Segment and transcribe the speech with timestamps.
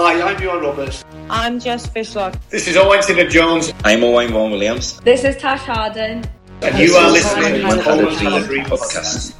[0.00, 1.04] Hi, I'm Iwan Roberts.
[1.28, 2.38] I'm Jess Fishlock.
[2.50, 3.72] This is Owen Taylor Jones.
[3.82, 5.00] I'm Owain Fôn Williams.
[5.00, 6.24] This is Tash Harding.
[6.62, 9.34] And you are listening to Coleman the Had a Coleman Dream Had a Dream podcast.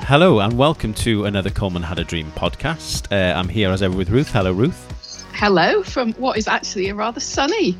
[0.00, 3.10] Hello and welcome to another Coleman Had a Dream podcast.
[3.10, 4.30] Uh, I'm here as ever with Ruth.
[4.30, 5.24] Hello, Ruth.
[5.32, 7.74] hello from what is actually a rather sunny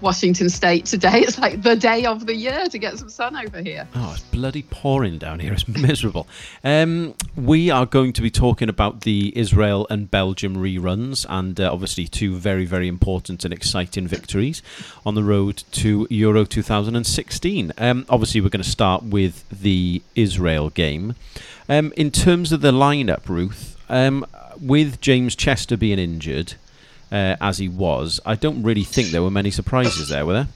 [0.00, 1.20] Washington State today.
[1.20, 3.86] It's like the day of the year to get some sun over here.
[3.94, 5.52] Oh, it's bloody pouring down here.
[5.52, 6.26] It's miserable.
[6.64, 11.72] Um, we are going to be talking about the Israel and Belgium reruns and uh,
[11.72, 14.62] obviously two very, very important and exciting victories
[15.04, 17.72] on the road to Euro 2016.
[17.78, 21.14] Um, obviously, we're going to start with the Israel game.
[21.68, 24.26] Um, in terms of the lineup, Ruth, um,
[24.60, 26.54] with James Chester being injured,
[27.12, 30.48] uh, as he was, I don't really think there were many surprises there, were there?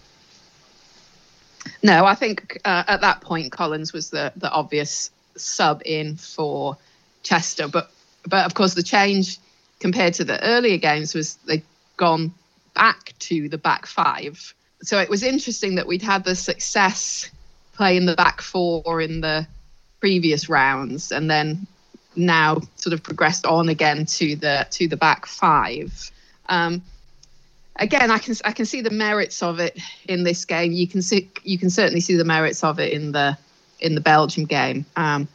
[1.83, 6.77] No, I think uh, at that point Collins was the the obvious sub in for
[7.23, 7.91] Chester, but
[8.27, 9.39] but of course the change
[9.81, 11.63] compared to the earlier games was they'd
[11.97, 12.33] gone
[12.75, 14.55] back to the back five.
[14.83, 17.31] So it was interesting that we'd had the success
[17.75, 19.47] playing the back four in the
[20.01, 21.67] previous rounds, and then
[22.17, 26.11] now sort of progressed on again to the to the back five.
[26.49, 26.83] Um,
[27.77, 29.79] again, I can I can see the merits of it
[30.09, 30.73] in this game.
[30.73, 33.37] You can see you can certainly see the merits of it in the
[33.81, 34.87] in the Belgium game.
[34.97, 35.29] Um,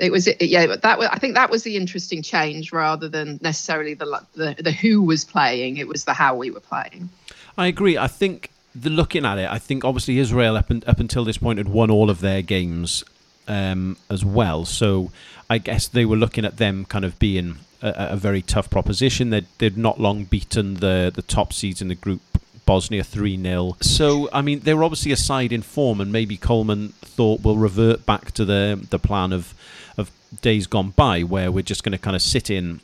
[0.00, 3.38] it was yeah, but that was, I think that was the interesting change rather than
[3.42, 5.76] necessarily the, the the who was playing.
[5.76, 7.10] It was the how we were playing.
[7.56, 7.98] I agree.
[7.98, 11.36] I think the looking at it, I think obviously Israel up, and, up until this
[11.38, 13.04] point had won all of their games
[13.46, 14.64] um, as well.
[14.64, 15.12] So
[15.50, 19.30] I guess they were looking at them kind of being a, a very tough proposition.
[19.30, 22.20] They'd, they'd not long beaten the the top seeds in the group.
[22.64, 23.76] Bosnia 3 0.
[23.80, 27.56] So, I mean, they were obviously a side in form, and maybe Coleman thought we'll
[27.56, 29.52] revert back to the the plan of,
[29.96, 32.80] of days gone by, where we're just going to kind of sit in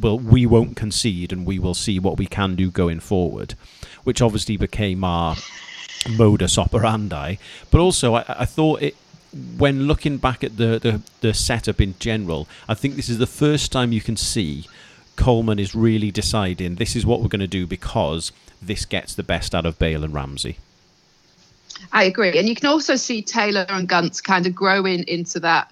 [0.00, 3.54] well, we won't concede and we will see what we can do going forward,
[4.04, 5.36] which obviously became our
[6.10, 7.36] modus operandi.
[7.70, 8.96] But also, I, I thought it,
[9.56, 13.26] when looking back at the, the, the setup in general, I think this is the
[13.26, 14.66] first time you can see
[15.16, 19.22] Coleman is really deciding this is what we're going to do because this gets the
[19.22, 20.58] best out of Bale and Ramsey.
[21.92, 25.70] I agree, and you can also see Taylor and Gunts kind of growing into that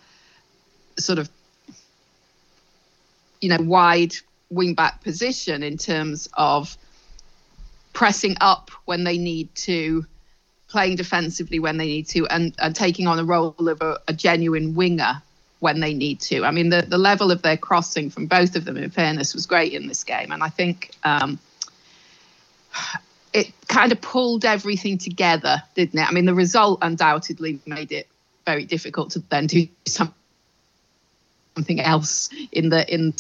[0.99, 1.31] sort of
[3.41, 4.15] you know wide
[4.51, 6.77] wing back position in terms of
[7.93, 10.05] pressing up when they need to,
[10.71, 14.13] playing defensively when they need to, and, and taking on a role of a, a
[14.13, 15.21] genuine winger
[15.59, 16.45] when they need to.
[16.45, 19.47] I mean, the, the level of their crossing from both of them, in fairness, was
[19.47, 20.33] great in this game.
[20.33, 21.39] And I think um,
[23.33, 26.09] it kind of pulled everything together, didn't it?
[26.09, 28.09] I mean, the result undoubtedly made it
[28.47, 30.15] very difficult to then do some,
[31.57, 33.13] something else in the in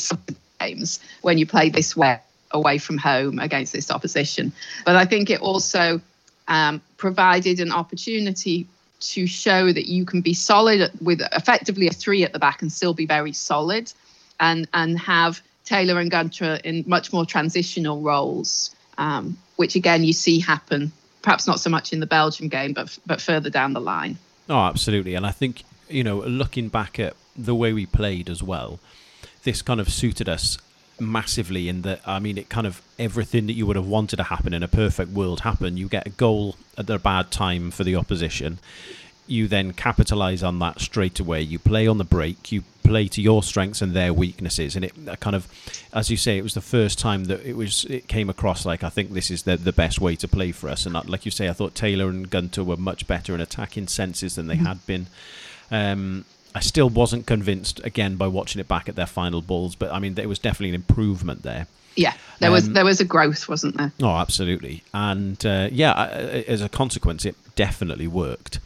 [0.60, 2.20] games when you play this way
[2.52, 4.52] away from home against this opposition.
[4.84, 6.00] But I think it also
[6.50, 8.66] um, provided an opportunity
[9.00, 12.70] to show that you can be solid with effectively a three at the back and
[12.70, 13.90] still be very solid,
[14.38, 20.12] and and have Taylor and Gunter in much more transitional roles, um, which again you
[20.12, 20.92] see happen.
[21.22, 24.18] Perhaps not so much in the Belgium game, but but further down the line.
[24.48, 25.14] Oh, absolutely.
[25.14, 28.80] And I think, you know, looking back at the way we played as well,
[29.44, 30.58] this kind of suited us
[31.00, 34.24] massively in that, I mean, it kind of everything that you would have wanted to
[34.24, 35.76] happen in a perfect world happen.
[35.76, 38.58] You get a goal at the bad time for the opposition.
[39.26, 41.42] You then capitalize on that straight away.
[41.42, 42.50] You play on the break.
[42.50, 45.46] You play to your strengths and their weaknesses, and it kind of,
[45.92, 47.84] as you say, it was the first time that it was.
[47.84, 50.68] It came across like I think this is the the best way to play for
[50.68, 50.84] us.
[50.84, 54.34] And like you say, I thought Taylor and Gunter were much better in attacking senses
[54.34, 55.06] than they had been.
[55.70, 56.24] Um,
[56.54, 59.98] I still wasn't convinced again by watching it back at their final balls, but I
[59.98, 61.66] mean there was definitely an improvement there.
[61.96, 63.92] Yeah, there was Um, there was a growth, wasn't there?
[64.02, 64.82] Oh, absolutely.
[64.94, 65.92] And uh, yeah,
[66.46, 68.60] as a consequence, it definitely worked.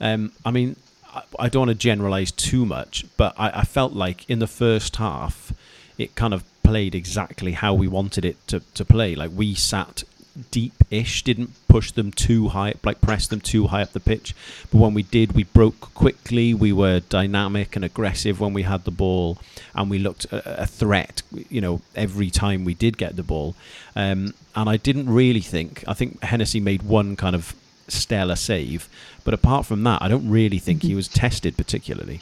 [0.00, 0.76] Um, I mean,
[1.14, 4.46] I, I don't want to generalize too much, but I, I felt like in the
[4.46, 5.52] first half,
[5.96, 9.14] it kind of played exactly how we wanted it to, to play.
[9.14, 10.04] Like we sat
[10.50, 14.34] deep-ish, didn't push them too high, like press them too high up the pitch.
[14.70, 16.54] But when we did, we broke quickly.
[16.54, 19.38] We were dynamic and aggressive when we had the ball,
[19.74, 21.22] and we looked a, a threat.
[21.48, 23.54] You know, every time we did get the ball,
[23.94, 25.84] um, and I didn't really think.
[25.86, 27.54] I think Hennessy made one kind of
[27.88, 28.88] stellar save,
[29.24, 32.20] but apart from that, I don't really think he was tested particularly.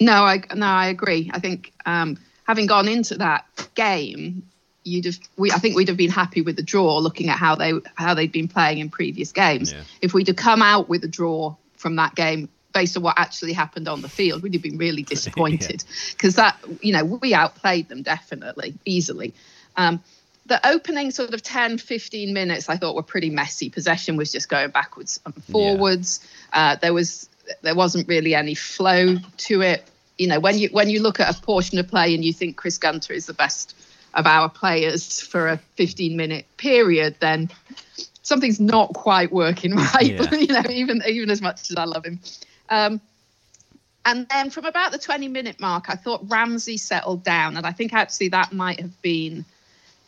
[0.00, 1.30] No, I no, I agree.
[1.32, 4.42] I think um, having gone into that game,
[4.84, 7.54] you'd have we I think we'd have been happy with the draw, looking at how
[7.54, 9.72] they how they'd been playing in previous games.
[9.72, 9.82] Yeah.
[10.00, 13.52] If we'd have come out with a draw from that game based on what actually
[13.52, 17.88] happened on the field, we'd have been really disappointed because that, you know, we outplayed
[17.88, 19.34] them definitely, easily.
[19.76, 20.02] Um,
[20.46, 23.70] the opening sort of 10, 15 minutes, I thought were pretty messy.
[23.70, 26.26] Possession was just going backwards and forwards.
[26.52, 27.28] Uh, there was
[27.62, 29.84] there wasn't really any flow to it.
[30.18, 32.56] You know, when you when you look at a portion of play and you think
[32.56, 33.76] Chris Gunter is the best
[34.14, 37.50] of our players for a 15 minute period, then
[38.22, 40.12] something's not quite working right.
[40.12, 40.34] Yeah.
[40.34, 42.20] you know, even even as much as I love him.
[42.68, 43.00] Um,
[44.04, 47.72] and then from about the 20 minute mark, I thought Ramsey settled down, and I
[47.72, 49.44] think actually that might have been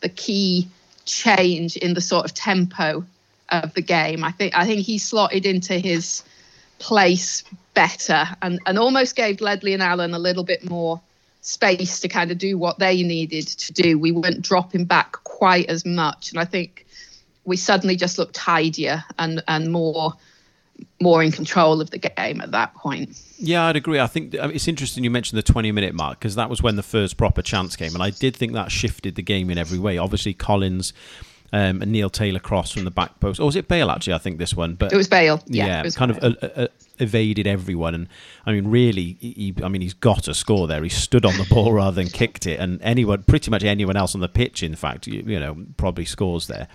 [0.01, 0.67] the key
[1.05, 3.05] change in the sort of tempo
[3.49, 4.23] of the game.
[4.23, 6.23] I think I think he slotted into his
[6.79, 7.43] place
[7.73, 10.99] better and, and almost gave Ledley and Allen a little bit more
[11.45, 13.99] space to kind of do what they needed to do.
[13.99, 16.31] We weren't dropping back quite as much.
[16.31, 16.85] And I think
[17.45, 20.13] we suddenly just looked tidier and, and more
[21.01, 23.17] more in control of the game at that point.
[23.37, 23.97] Yeah, I'd agree.
[23.97, 26.83] I think it's interesting you mentioned the 20 minute mark because that was when the
[26.83, 27.93] first proper chance came.
[27.93, 29.97] And I did think that shifted the game in every way.
[29.97, 30.91] Obviously, Collins
[31.53, 33.39] um, and Neil Taylor cross from the back post.
[33.39, 34.13] Or was it Bale, actually?
[34.13, 34.75] I think this one.
[34.75, 35.41] But It was Bale.
[35.45, 36.33] yeah, Yeah, it was kind Bale.
[36.33, 36.67] of uh, uh,
[36.99, 37.95] evaded everyone.
[37.95, 38.07] And
[38.45, 40.83] I mean, really, he, I mean, he's got a score there.
[40.83, 42.59] He stood on the ball rather than kicked it.
[42.59, 46.05] And anyone, pretty much anyone else on the pitch, in fact, you, you know, probably
[46.05, 46.67] scores there.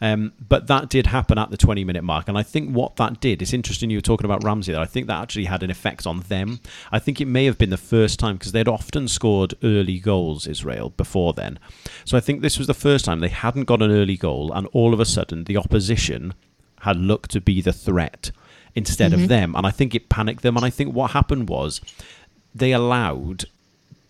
[0.00, 2.28] Um, but that did happen at the 20 minute mark.
[2.28, 4.80] And I think what that did, it's interesting you were talking about Ramsey there.
[4.80, 6.60] I think that actually had an effect on them.
[6.92, 10.46] I think it may have been the first time because they'd often scored early goals,
[10.46, 11.58] Israel, before then.
[12.04, 14.52] So I think this was the first time they hadn't got an early goal.
[14.52, 16.34] And all of a sudden, the opposition
[16.82, 18.30] had looked to be the threat
[18.74, 19.28] instead of mm-hmm.
[19.28, 19.54] them.
[19.56, 20.56] And I think it panicked them.
[20.56, 21.80] And I think what happened was
[22.54, 23.44] they allowed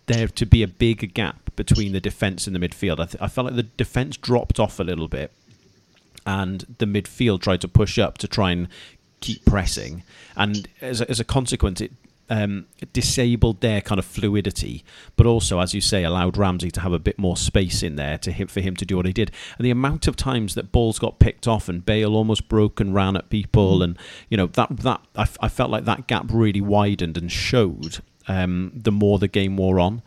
[0.07, 2.99] there to be a big gap between the defence and the midfield.
[2.99, 5.31] I, th- I felt like the defence dropped off a little bit
[6.25, 8.67] and the midfield tried to push up to try and
[9.19, 10.03] keep pressing.
[10.35, 11.91] And as a, as a consequence, it,
[12.29, 14.83] um, disabled their kind of fluidity,
[15.15, 18.17] but also, as you say, allowed Ramsey to have a bit more space in there
[18.19, 19.31] to him, for him to do what he did.
[19.57, 22.93] And the amount of times that balls got picked off and Bale almost broke and
[22.93, 23.97] ran at people, and
[24.29, 27.99] you know that that I, f- I felt like that gap really widened and showed
[28.29, 30.01] um, the more the game wore on.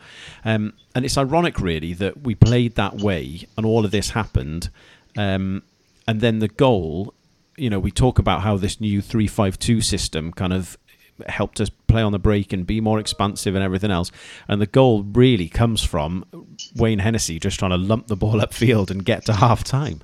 [0.44, 4.70] Um, and it's ironic, really, that we played that way and all of this happened.
[5.16, 5.64] Um,
[6.06, 7.14] and then the goal,
[7.56, 10.78] you know, we talk about how this new 352 system kind of
[11.28, 14.10] helped us play on the break and be more expansive and everything else.
[14.48, 16.24] And the goal really comes from
[16.74, 20.00] Wayne Hennessy just trying to lump the ball upfield and get to half time.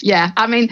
[0.00, 0.70] Yeah, I mean,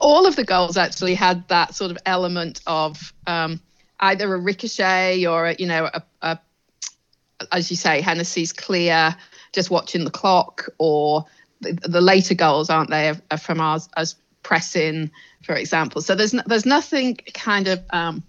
[0.00, 3.60] all of the goals actually had that sort of element of um,
[4.00, 6.38] either a ricochet or a, you know a, a
[7.52, 9.14] as you say Hennessy's clear,
[9.52, 11.24] just watching the clock, or
[11.60, 14.16] the, the later goals aren't they are, from us as
[14.48, 15.10] pressing,
[15.42, 16.00] for example.
[16.00, 18.22] So there's n- there's nothing kind of um,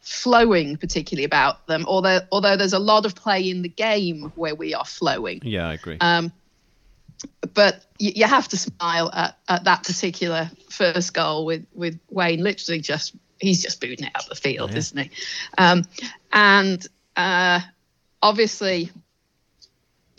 [0.00, 4.56] flowing particularly about them, although although there's a lot of play in the game where
[4.56, 5.40] we are flowing.
[5.44, 5.98] Yeah, I agree.
[6.00, 6.32] Um,
[7.54, 12.42] but you, you have to smile at, at that particular first goal with with Wayne
[12.42, 14.78] literally just he's just booting it up the field, Yeah.
[14.78, 15.10] isn't he?
[15.56, 15.84] Um,
[16.32, 16.84] and
[17.16, 17.60] uh,
[18.22, 18.90] obviously,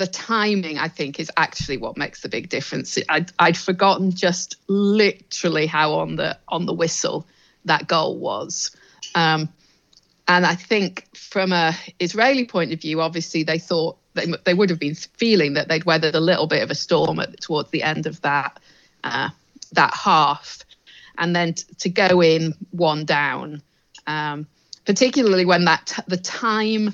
[0.01, 2.97] the timing I think is actually what makes the big difference.
[3.07, 7.27] I'd, I'd forgotten just literally how on the on the whistle
[7.65, 8.75] that goal was.
[9.13, 9.47] Um,
[10.27, 14.71] and I think from a Israeli point of view, obviously they thought they, they would
[14.71, 17.83] have been feeling that they'd weathered a little bit of a storm at, towards the
[17.83, 18.59] end of that
[19.03, 19.29] uh,
[19.73, 20.65] that half,
[21.19, 23.61] and then t- to go in one down,
[24.07, 24.47] um,
[24.83, 26.91] particularly when that t- the time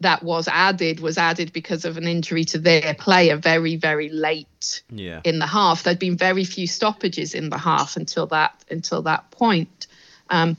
[0.00, 4.82] that was added was added because of an injury to their player very very late
[4.90, 5.20] yeah.
[5.24, 5.82] in the half.
[5.82, 9.86] There'd been very few stoppages in the half until that until that point.
[10.30, 10.56] Um,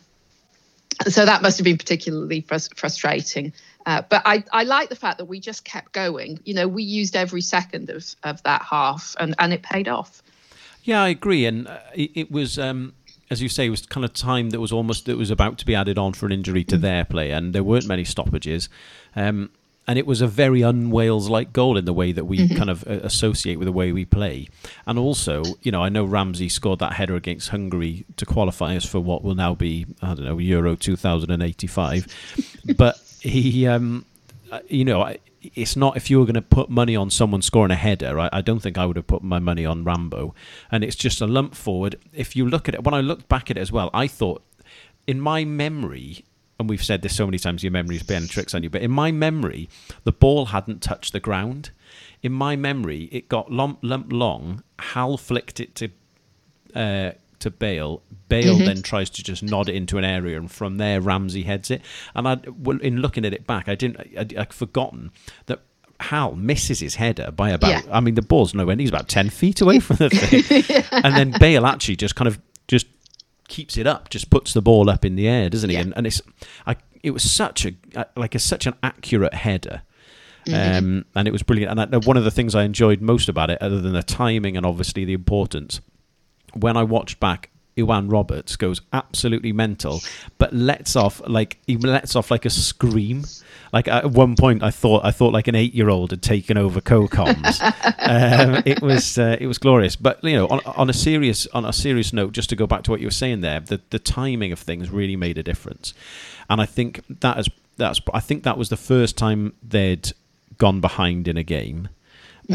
[1.08, 3.54] so that must have been particularly frus- frustrating.
[3.86, 6.40] Uh, but I, I like the fact that we just kept going.
[6.44, 10.22] You know, we used every second of, of that half, and, and it paid off.
[10.84, 12.94] Yeah, I agree, and uh, it, it was, um,
[13.32, 15.66] as you say, it was kind of time that was almost that was about to
[15.66, 18.68] be added on for an injury to their play, and there weren't many stoppages,
[19.16, 19.50] um,
[19.88, 23.00] and it was a very un-Wales-like goal in the way that we kind of uh,
[23.04, 24.50] associate with the way we play,
[24.86, 28.86] and also, you know, I know Ramsey scored that header against Hungary to qualify us
[28.86, 34.06] for what will now be, I don't know, Euro 2085, but he, um,
[34.52, 35.02] uh, you know.
[35.04, 38.20] I, it's not if you were going to put money on someone scoring a header.
[38.20, 40.36] I, I don't think I would have put my money on Rambo.
[40.72, 41.98] And it's just a lump forward.
[42.14, 44.44] If you look at it, when I looked back at it as well, I thought,
[45.08, 46.26] in my memory,
[46.60, 48.92] and we've said this so many times, your memory's playing tricks on you, but in
[48.92, 49.68] my memory,
[50.04, 51.72] the ball hadn't touched the ground.
[52.22, 54.64] In my memory, it got lump, lump long.
[54.78, 55.90] Hal flicked it to
[56.76, 58.02] uh, to Bale.
[58.28, 61.70] Bale then tries to just nod it into an area, and from there Ramsey heads
[61.70, 61.82] it.
[62.16, 64.00] And I, well, in looking at it back, I didn't.
[64.18, 65.12] I'd, I'd forgotten
[65.48, 65.62] that
[66.00, 67.86] Hal misses his header by about.
[67.86, 67.92] Yeah.
[67.92, 68.76] I mean, the ball's nowhere.
[68.78, 72.40] He's about ten feet away from the thing, and then Bale actually just kind of
[72.68, 72.88] just
[73.48, 75.76] keeps it up, just puts the ball up in the air, doesn't he?
[75.76, 75.82] Yeah.
[75.82, 76.22] And, and it's,
[76.66, 77.74] I, it was such a
[78.16, 79.84] like a such an accurate header.
[80.48, 80.78] Mm-hmm.
[80.78, 81.80] Um, and it was brilliant.
[81.80, 84.58] And I, one of the things I enjoyed most about it, other than the timing
[84.58, 85.82] and obviously the importance,
[86.54, 90.02] when I watched back, Iwan Roberts goes absolutely mental,
[90.38, 93.26] but lets off like he lets off like a scream.
[93.72, 97.62] Like at one point, I thought I thought like an eight-year-old had taken over co-coms.
[98.00, 99.96] um, it was uh, it was glorious.
[99.96, 102.84] But you know, on, on a serious on a serious note, just to go back
[102.84, 105.94] to what you were saying there, the the timing of things really made a difference,
[106.50, 110.12] and I think that is that's I think that was the first time they'd
[110.58, 111.88] gone behind in a game.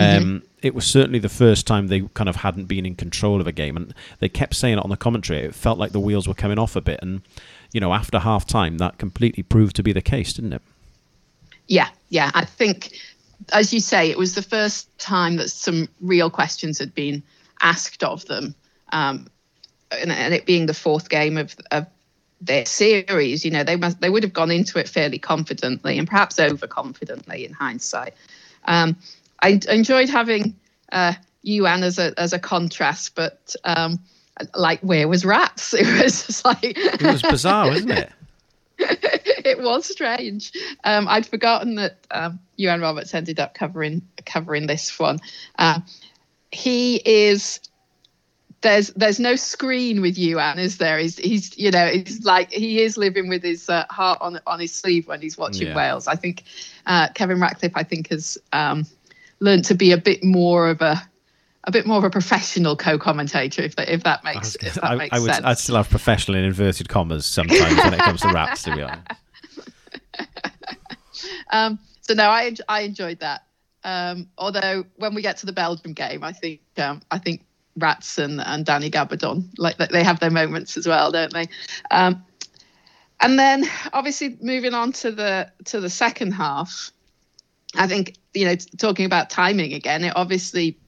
[0.01, 3.47] Um, it was certainly the first time they kind of hadn't been in control of
[3.47, 5.41] a game, and they kept saying it on the commentary.
[5.41, 7.23] It felt like the wheels were coming off a bit, and
[7.73, 10.63] you know, after half time, that completely proved to be the case, didn't it?
[11.69, 12.31] Yeah, yeah.
[12.35, 12.99] I think,
[13.53, 17.23] as you say, it was the first time that some real questions had been
[17.61, 18.55] asked of them,
[18.93, 19.27] um,
[19.91, 21.87] and, and it being the fourth game of, of
[22.41, 23.45] their series.
[23.45, 27.45] You know, they must they would have gone into it fairly confidently and perhaps overconfidently
[27.45, 28.15] in hindsight.
[28.65, 28.97] Um,
[29.41, 30.57] I enjoyed having
[30.93, 31.15] uh,
[31.47, 33.99] Iwan as a as a contrast, but um,
[34.55, 35.75] like where was Rats?
[35.79, 38.13] It was just like It was bizarre, wasn't it?
[38.79, 40.53] it was strange.
[40.85, 45.19] Um, I'd forgotten that um, Iwan Roberts ended up covering covering this one.
[45.59, 45.85] Um,
[46.53, 47.61] he is.
[48.63, 50.99] There's there's no screen with Iwan, is there?
[50.99, 54.59] He's he's you know he's like he is living with his uh, heart on on
[54.61, 55.77] his sleeve when he's watching Yeah.
[55.77, 56.09] Wales.
[56.09, 56.43] I think
[56.87, 58.85] uh, Kevin Ratcliffe I think has um,
[59.41, 61.01] learned to be a bit more of a
[61.65, 64.95] a bit more of a professional co-commentator if that if that makes if that I-
[64.97, 65.45] makes I would, sense.
[65.45, 68.83] I'd still have professional in inverted commas sometimes when it comes to Rats, to be
[68.83, 69.07] honest.
[71.51, 73.43] Um, so no, I I enjoyed that.
[73.85, 77.45] Um, although when we get to the Belgium game, I think um, I think
[77.77, 81.47] Rats and, and Danny Gabbidon like they have their moments as well, don't they?
[81.91, 82.25] Um,
[83.21, 86.91] and then obviously moving on to the to the second half,
[87.75, 90.05] I think you know talking about timing again.
[90.05, 90.79] It obviously,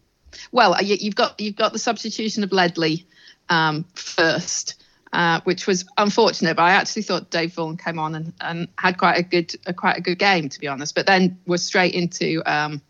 [0.52, 3.06] well, you, you've got you've got the substitution of Ledley
[3.48, 4.82] um, first,
[5.12, 6.56] uh, which was unfortunate.
[6.56, 9.74] But I actually thought Dave Vaughan came on and, and had quite a good a
[9.74, 10.94] quite a good game to be honest.
[10.94, 12.80] But then was straight into um,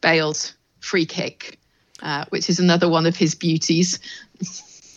[0.00, 1.58] Bale's free kick,
[2.02, 3.98] uh, which is another one of his beauties.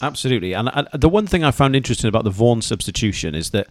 [0.01, 0.53] Absolutely.
[0.53, 3.67] And, and the one thing I found interesting about the Vaughan substitution is that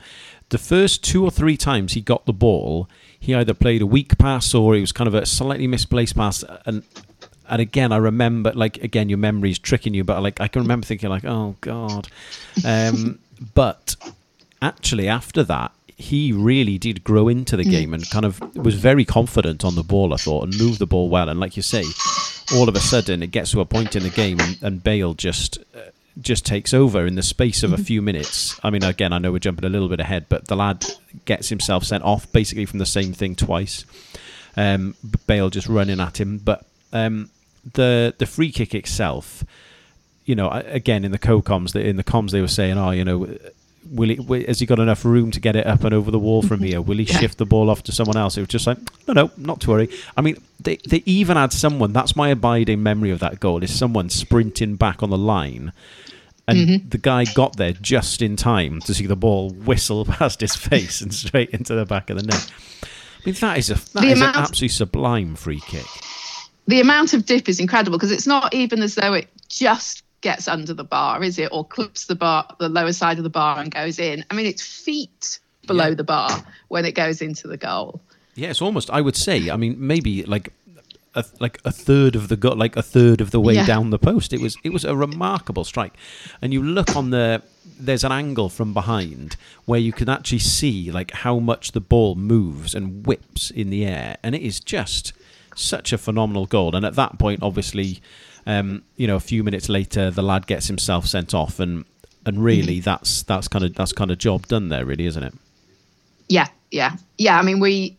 [0.49, 2.89] the first two or three times he got the ball,
[3.25, 6.45] he either played a weak pass or he was kind of a slightly misplaced pass.
[6.67, 6.83] And
[7.49, 10.87] and again, I remember, like, again, your memory's tricking you, but like, I can remember
[10.87, 12.09] thinking, like, oh, God.
[12.65, 13.19] Um,
[13.55, 13.97] but
[14.63, 19.05] actually, after that, he really did grow into the game and kind of was very
[19.05, 21.29] confident on the ball, I thought, and moved the ball well.
[21.29, 21.85] And like you say,
[22.55, 25.15] all of a sudden it gets to a point in the game and, and Bale
[25.15, 25.81] just uh,
[26.21, 28.59] just takes over in the space of a few minutes.
[28.63, 30.85] I mean, again, I know we're jumping a little bit ahead, but the lad
[31.25, 33.85] gets himself sent off basically from the same thing twice.
[34.57, 34.95] Um,
[35.27, 37.31] Bale just running at him, but um,
[37.75, 39.43] the the free kick itself,
[40.25, 43.29] you know, again in the co-coms, in the comms they were saying, oh, you know.
[43.91, 46.41] Will he, has he got enough room to get it up and over the wall
[46.41, 46.81] from here?
[46.81, 47.19] Will he Yeah.
[47.19, 48.39] shift the ball off to someone else?
[48.39, 49.91] It was just like, no, no, not to worry.
[50.17, 53.79] I mean, they, they even had someone, that's my abiding memory of that goal, is
[53.79, 55.75] someone sprinting back on the line.
[56.47, 56.89] And mm-hmm.
[56.91, 61.01] the guy got there just in time to see the ball whistle past his face
[61.01, 62.51] and straight into the back of the net.
[62.83, 62.87] I
[63.27, 65.87] mean, that is, a, that The an absolutely sublime free kick.
[66.67, 70.47] the amount of dip is incredible because it's not even as though it just gets
[70.47, 71.49] under the bar, is it?
[71.51, 74.25] Or clips the bar, the lower side of the bar and goes in.
[74.31, 75.95] I mean, it's feet below Yeah.
[75.95, 78.03] the bar when it goes into the goal.
[78.35, 78.91] Yeah, it's almost.
[78.91, 79.49] I would say.
[79.49, 80.53] I mean, maybe like
[81.15, 83.67] a, like a third of the go, like a third of the way Yeah.
[83.67, 84.33] down the post.
[84.33, 85.95] It was it was a remarkable strike,
[86.43, 87.43] and you look on the.
[87.79, 92.15] There's an angle from behind where you can actually see like how much the ball
[92.15, 95.13] moves and whips in the air, and it is just
[95.57, 96.77] such a phenomenal goal.
[96.77, 98.01] And at that point, obviously,
[98.47, 101.85] um, you know, a few minutes later, the lad gets himself sent off, and
[102.27, 105.35] and really, that's that's kind of that's kind of job done there, really, isn't it?
[106.29, 107.39] Yeah, yeah, yeah.
[107.39, 107.97] I mean, we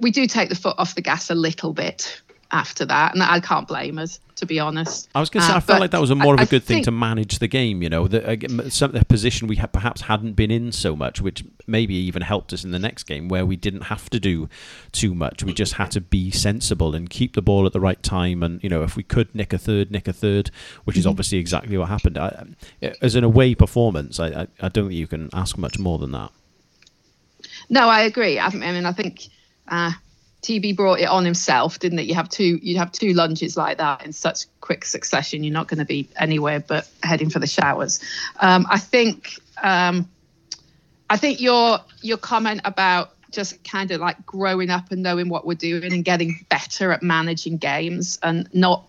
[0.00, 2.20] we do take the foot off the gas a little bit
[2.50, 5.08] after that, and I can't blame us to be honest.
[5.14, 6.46] I was going to say, Uh, I felt like that was a more of a
[6.46, 7.82] good thing to manage the game.
[7.82, 11.20] You know, the, uh, some the position we had perhaps hadn't been in so much,
[11.20, 14.48] which maybe even helped us in the next game where we didn't have to do
[14.92, 15.42] too much.
[15.42, 18.42] We just had to be sensible and keep the ball at the right time.
[18.42, 20.50] And you know, if we could nick a third, nick a third,
[20.84, 22.16] which is obviously exactly what happened.
[22.16, 22.46] I,
[23.02, 26.12] as an away performance, I, I, I don't think you can ask much more than
[26.12, 26.30] that.
[27.68, 28.38] No, I agree.
[28.38, 29.28] I mean, I think
[29.68, 29.92] uh,
[30.42, 32.06] TB brought it on himself, didn't it?
[32.06, 35.42] You have two, you have two lunges like that in such quick succession.
[35.42, 38.00] You're not going to be anywhere but heading for the showers.
[38.40, 40.08] Um, I think, um,
[41.10, 45.46] I think your your comment about just kind of like growing up and knowing what
[45.46, 48.84] we're doing and getting better at managing games and not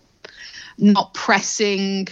[0.78, 2.08] not pressing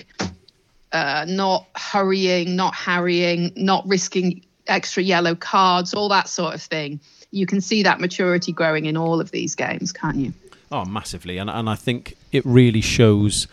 [0.92, 7.00] uh, not hurrying, not harrying, not risking extra yellow cards, all that sort of thing.
[7.30, 10.32] You can see that maturity growing in all of these games, can't you?
[10.70, 13.46] Oh, massively, and and I think it really shows.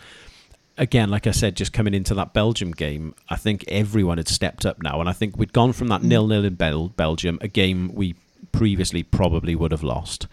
[0.78, 4.66] Again, like I said, just coming into that Belgium game, I think everyone had stepped
[4.66, 7.48] up now, and I think we'd gone from that nil nil in Bel- Belgium, a
[7.48, 8.14] game we
[8.52, 10.26] previously probably would have lost.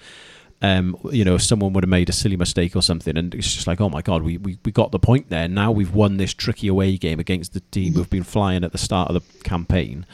[0.62, 3.68] Um, you know, someone would have made a silly mistake or something, and it's just
[3.68, 5.48] like, oh my god, we, we, we got the point there.
[5.48, 8.78] Now we've won this tricky away game against the team we've been flying at the
[8.78, 10.06] start of the campaign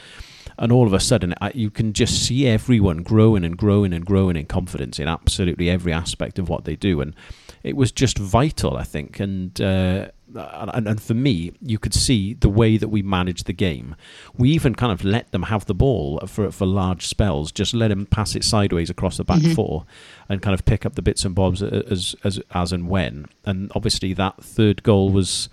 [0.60, 4.04] and all of a sudden I, you can just see everyone growing and growing and
[4.04, 7.00] growing in confidence in absolutely every aspect of what they do.
[7.00, 7.16] And
[7.62, 9.18] it was just vital i think.
[9.18, 13.54] And uh, and, and for me you could see the way that we managed the
[13.54, 13.96] game.
[14.36, 17.88] We even kind of let them have the ball for for large spells just let
[17.88, 19.86] them pass it sideways across the back four
[20.28, 23.26] and kind of pick up the bits and bobs as as as and when.
[23.46, 25.48] And obviously that third goal was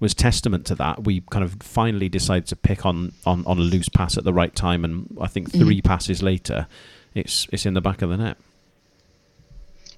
[0.00, 1.04] was testament to that.
[1.04, 4.32] We kind of finally decided to pick on, on, on a loose pass at the
[4.32, 6.66] right time, and I think 3 passes later,
[7.14, 8.36] it's it's in the back of the net.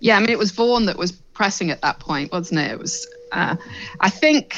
[0.01, 2.71] Yeah, I mean, it was Vaughan that was pressing at that point, wasn't it?
[2.71, 3.07] It was.
[3.33, 3.57] Uh,
[4.01, 4.57] I think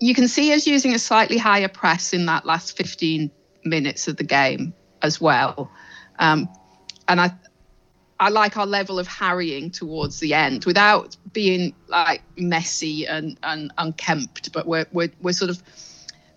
[0.00, 3.30] you can see us using a slightly higher press in that last 15
[3.64, 5.70] minutes of the game as well,
[6.18, 6.48] um,
[7.08, 7.32] and I.
[8.18, 13.72] I like our level of harrying towards the end without being like messy and, and
[13.76, 15.62] unkempt, but we're, we're, we're sort of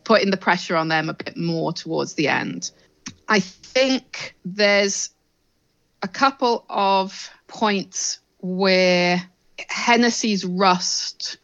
[0.04, 2.72] putting the pressure on them a bit more towards the end.
[3.28, 5.12] I think there's
[6.02, 9.22] a couple of points where
[9.68, 11.38] Hennessy's rust.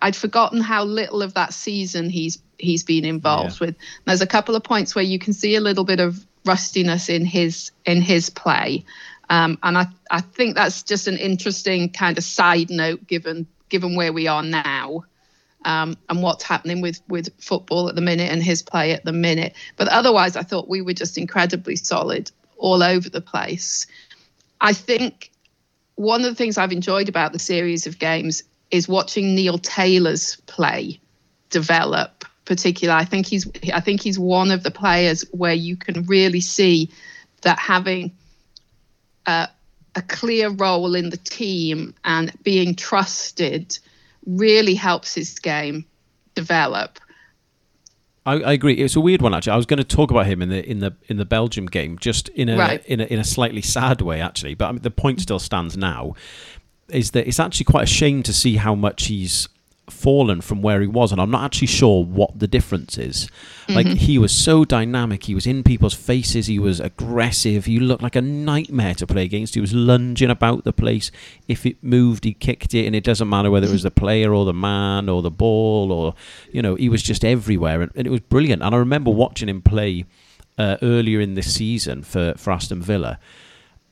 [0.00, 3.66] I'd forgotten how little of that season he's he's been involved Yeah.
[3.68, 3.76] with.
[4.04, 7.24] There's a couple of points where you can see a little bit of rustiness in
[7.24, 8.84] his in his play,
[9.34, 13.96] um, and I I think that's just an interesting kind of side note given given
[13.96, 15.04] where we are now.
[15.66, 19.14] Um, and what's happening with with football at the minute and his play at the
[19.14, 19.54] minute.
[19.76, 23.86] But otherwise, I thought we were just incredibly solid all over the place.
[24.60, 25.30] I think
[25.94, 30.36] one of the things I've enjoyed about the series of games is watching Neil Taylor's
[30.46, 31.00] play
[31.48, 32.26] develop.
[32.44, 36.42] Particularly, I think he's I think he's one of the players where you can really
[36.42, 36.90] see
[37.40, 38.12] that having
[39.26, 39.48] a,
[39.94, 43.78] a clear role in the team and being trusted
[44.26, 45.84] really helps his game
[46.34, 46.98] develop.
[48.26, 48.74] I, I agree.
[48.74, 49.52] It's a weird one actually.
[49.52, 51.98] I was going to talk about him in the in the in the Belgium game,
[51.98, 52.84] just in a Right.
[52.86, 54.54] in a in a slightly sad way actually.
[54.54, 55.22] But I mean, the point mm-hmm.
[55.22, 56.14] still stands now.
[56.88, 59.48] Is that it's actually quite a shame to see how much he's
[59.88, 63.28] fallen from where he was, and I'm not actually sure what the difference is.
[63.68, 68.02] Like he was so dynamic, he was in people's faces, he was aggressive, he looked
[68.02, 69.54] like a nightmare to play against.
[69.54, 71.10] He was lunging about the place.
[71.48, 74.34] If it moved, he kicked it, and it doesn't matter whether it was the player
[74.34, 76.14] or the man or the ball or
[76.50, 78.62] you know, he was just everywhere, and, and it was brilliant.
[78.62, 80.04] And I remember watching him play
[80.58, 83.18] uh, earlier in this season for for Aston Villa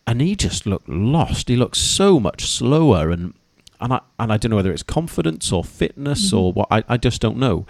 [0.07, 1.49] and he just looked lost.
[1.49, 3.35] He looked so much slower, and
[3.83, 6.68] and I and I don't know whether it's confidence or fitness or what.
[6.71, 7.66] I, I just don't know.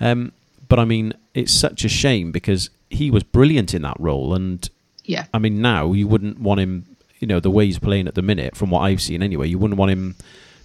[0.00, 0.32] Um,
[0.68, 4.68] but I mean, it's such a shame because he was brilliant in that role, and
[5.04, 5.26] Yeah.
[5.34, 6.86] I mean, now you wouldn't want him.
[7.18, 9.58] You know, the way he's playing at the minute, from what I've seen anyway, you
[9.58, 10.16] wouldn't want him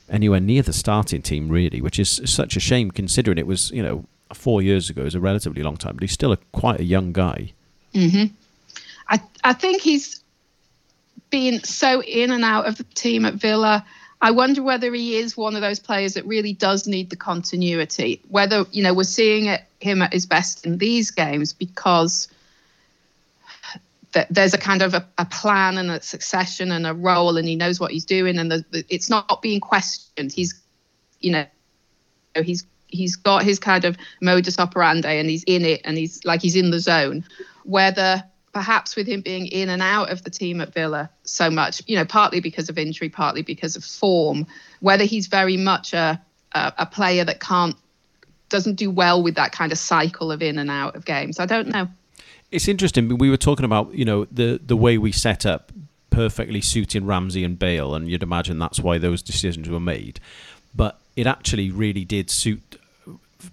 [0.09, 3.81] anywhere near the starting team, really, which is such a shame considering it was, you
[3.81, 5.03] know, four years ago.
[5.03, 7.53] Was a relatively long time, but he's still a quite a young guy.
[7.93, 8.25] Hmm.
[9.07, 10.21] I, I think he's
[11.29, 13.85] been so in and out of the team at Villa.
[14.21, 18.21] I wonder whether he is one of those players that really does need the continuity.
[18.29, 22.27] Whether you know we're seeing it, him at his best in these games because
[24.13, 27.47] th- there's a kind of a, a plan and a succession and a role, and
[27.47, 30.31] he knows what he's doing, and the, the, it's not being questioned.
[30.31, 30.61] He's,
[31.19, 31.45] you know,
[32.35, 36.41] he's he's got his kind of modus operandi, and he's in it, and he's like
[36.41, 37.25] he's in the zone.
[37.63, 41.81] Whether perhaps with him being in and out of the team at Villa so much,
[41.87, 44.45] you know, partly because of injury, partly because of form,
[44.79, 46.21] whether he's very much a,
[46.53, 47.75] a, a player that can't,
[48.49, 51.39] doesn't do well with that kind of cycle of in and out of games.
[51.39, 51.87] I don't know.
[52.51, 53.17] It's interesting.
[53.17, 55.71] We were talking about, you know, the, the way we set up
[56.09, 60.19] perfectly suiting Ramsey and Bale, and you'd imagine that's why those decisions were made.
[60.75, 62.77] But it actually really did suit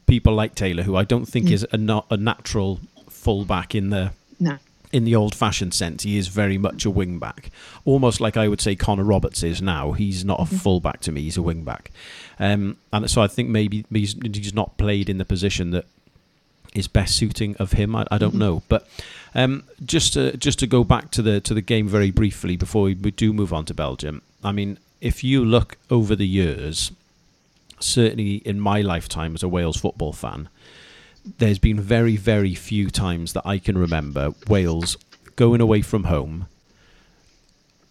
[0.07, 1.53] people like Taylor, who I don't think mm.
[1.53, 4.59] is a, not a natural fullback in the no
[4.93, 7.51] in the old fashioned sense, he is very much a wing back.
[7.85, 9.93] Almost like I would say Connor Roberts is now.
[9.93, 10.57] He's not a mm-hmm.
[10.57, 11.91] full back to me, he's a wing back.
[12.39, 15.85] Um, and so I think maybe he's, he's, not played in the position that
[16.75, 17.95] is best suiting of him.
[17.97, 18.39] I, I don't mm-hmm.
[18.39, 18.63] know.
[18.69, 18.89] But
[19.35, 22.85] um, just to, just to go back to the to the game very briefly before
[22.85, 24.23] we, we do move on to Belgium.
[24.43, 26.93] I mean, if you look over the years,
[27.81, 30.49] certainly in my lifetime as a Wales football fan,
[31.39, 34.97] there's been very, very few times that I can remember Wales
[35.37, 36.47] going away from home,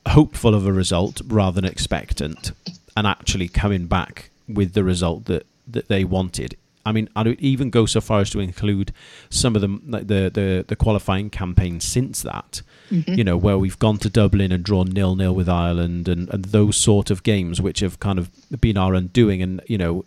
[0.07, 2.51] hopeful of a result rather than expectant,
[2.95, 6.57] and actually coming back with the result that, that they wanted.
[6.87, 8.93] I mean, I would even go so far as to include
[9.29, 12.61] some of like the the, the qualifying campaigns since that.
[12.89, 13.13] Mm-hmm.
[13.13, 16.45] You know, where we've gone to Dublin and drawn nil nil with Ireland, and, and
[16.45, 19.41] those sort of games, which have kind of been our undoing.
[19.41, 20.05] And you know,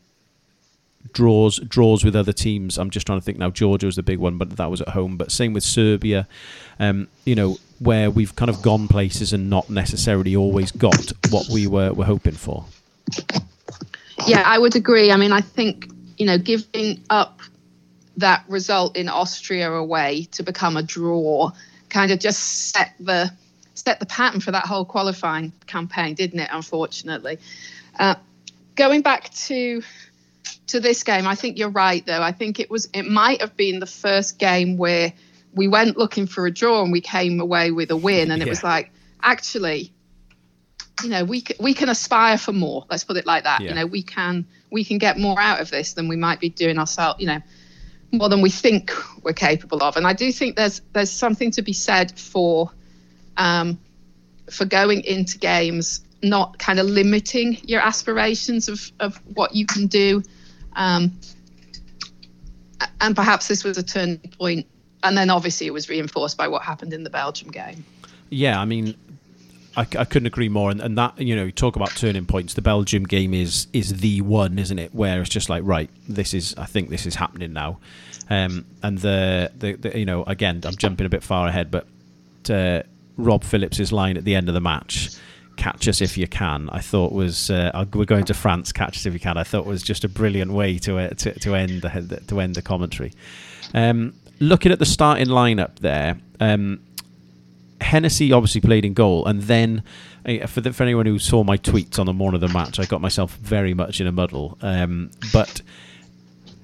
[1.12, 2.78] draws draws with other teams.
[2.78, 3.50] I'm just trying to think now.
[3.50, 5.16] Georgia was the big one, but that was at home.
[5.16, 6.26] But same with Serbia.
[6.78, 11.48] Um, you know, where we've kind of gone places and not necessarily always got what
[11.48, 12.64] we were were hoping for.
[14.26, 15.10] Yeah, I would agree.
[15.10, 17.40] I mean, I think you know, giving up
[18.18, 21.50] that result in Austria away to become a draw
[21.88, 23.32] kind of just set the
[23.74, 26.48] set the pattern for that whole qualifying campaign, didn't it?
[26.52, 27.38] Unfortunately,
[27.98, 28.14] uh,
[28.76, 29.82] going back to
[30.70, 32.22] to this game, I think you're right though.
[32.22, 35.12] I think it was it might have been the first game where
[35.52, 38.46] we went looking for a draw and we came away with a win, and yeah.
[38.46, 39.92] it was like actually,
[41.02, 42.86] you know, we we can aspire for more.
[42.90, 43.60] Let's put it like that.
[43.60, 43.68] Yeah.
[43.68, 46.48] You know, we can we can get more out of this than we might be
[46.48, 47.20] doing ourselves.
[47.20, 47.40] You know,
[48.12, 49.96] more than we think we're capable of.
[49.96, 52.70] And I do think there's there's something to be said for
[53.36, 53.78] um,
[54.50, 59.86] for going into games not kind of limiting your aspirations of, of what you can
[59.86, 60.22] do
[60.76, 61.12] um,
[63.00, 64.66] and perhaps this was a turning point.
[65.02, 67.84] And then obviously it was reinforced by what happened in the Belgium game.
[68.28, 68.94] Yeah, I mean,
[69.76, 70.70] I, I couldn't agree more.
[70.70, 72.52] And, and that, you know, you talk about turning points.
[72.52, 74.94] The Belgium game is is the one, isn't it?
[74.94, 77.78] Where it's just like, right, this is, I think this is happening now.
[78.28, 81.86] Um, and the, the, the, you know, again, I'm jumping a bit far ahead, but
[82.50, 82.82] uh,
[83.16, 85.16] Rob Phillips's line at the end of the match
[85.60, 86.70] catch us if you can.
[86.70, 88.72] I thought was uh, we're going to France.
[88.72, 89.36] Catch us if you can.
[89.36, 92.54] I thought was just a brilliant way to uh, to, to end the to end
[92.54, 93.12] the commentary.
[93.74, 96.80] Um, looking at the starting lineup there, um,
[97.82, 99.82] Hennessy obviously played in goal, and then
[100.24, 102.80] uh, for the, for anyone who saw my tweets on the morning of the match,
[102.80, 104.56] I got myself very much in a muddle.
[104.62, 105.60] Um, but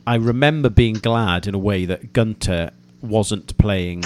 [0.06, 2.70] I remember being glad in a way that Gunter
[3.02, 4.04] wasn't playing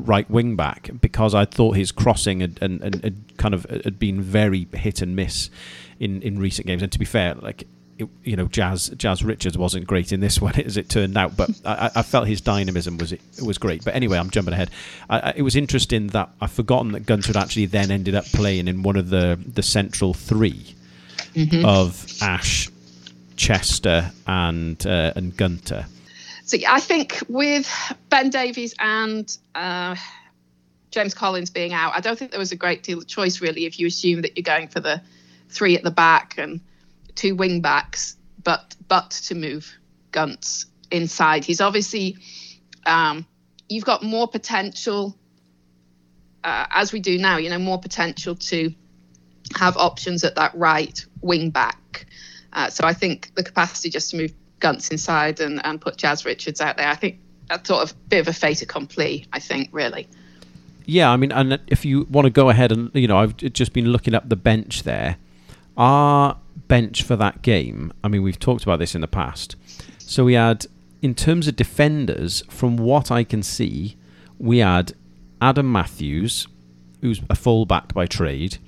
[0.00, 3.98] right wing back because I thought his crossing had, and, and, and kind of had
[3.98, 5.50] been very hit and miss
[5.98, 6.82] in, in recent games.
[6.82, 7.66] And to be fair, like
[8.00, 11.36] it, you know, Jazz Jazz Richards wasn't great in this one as it turned out,
[11.36, 13.84] but I, I felt his dynamism was it was great.
[13.84, 14.70] But anyway, I'm jumping ahead.
[15.08, 18.68] I, it was interesting that I've forgotten that Gunter had actually then ended up playing
[18.68, 20.74] in one of the the central 3
[21.34, 21.64] mm-hmm.
[21.64, 22.68] of Ash,
[23.36, 25.86] Chester, and uh, and Gunter.
[26.50, 27.70] So I think with
[28.08, 29.94] Ben Davies and uh,
[30.90, 33.66] James Collins being out, I don't think there was a great deal of choice really
[33.66, 35.00] if you assume that you're going for the
[35.48, 36.60] three at the back and
[37.14, 39.72] two wing backs, but but to move
[40.10, 41.44] Gunts inside.
[41.44, 42.16] He's obviously
[42.84, 43.24] um,
[43.68, 45.16] you've got more potential
[46.42, 47.36] uh, as we do now.
[47.36, 48.74] You know more potential to
[49.54, 52.06] have options at that right wing back.
[52.52, 56.24] Uh, so I think the capacity just to move Gunts inside and, and put Jazz
[56.24, 56.88] Richards out there.
[56.88, 57.18] I think
[57.48, 60.08] that's sort of a bit of a fait accompli, I think, really.
[60.86, 63.72] Yeah, I mean, and if you want to go ahead and, you know, I've just
[63.72, 65.16] been looking up the bench there.
[65.76, 66.36] Our
[66.68, 69.56] bench for that game, I mean, we've talked about this in the past.
[69.98, 70.66] So we had,
[71.02, 73.96] in terms of defenders, from what I can see,
[74.38, 74.94] we had
[75.40, 76.46] Adam Matthews,
[77.00, 78.58] who's a fullback by trade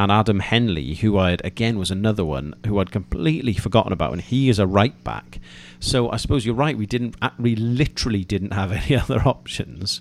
[0.00, 4.12] and Adam Henley, who I had again was another one who I'd completely forgotten about,
[4.12, 5.40] and he is a right back.
[5.78, 6.76] So I suppose you're right.
[6.76, 10.00] We didn't, we literally didn't have any other options.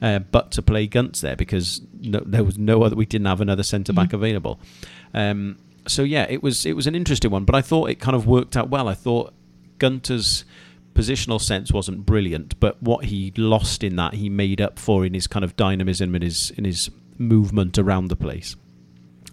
[0.00, 2.94] Uh, but to play Gunts there because no, there was no other.
[2.94, 4.16] We didn't have another centre back mm-hmm.
[4.16, 4.60] available.
[5.12, 8.14] Um, so yeah, it was it was an interesting one, but I thought it kind
[8.14, 8.88] of worked out well.
[8.88, 9.34] I thought
[9.78, 10.44] Gunter's
[10.94, 15.14] positional sense wasn't brilliant, but what he lost in that he made up for in
[15.14, 18.54] his kind of dynamism and his in his movement around the place,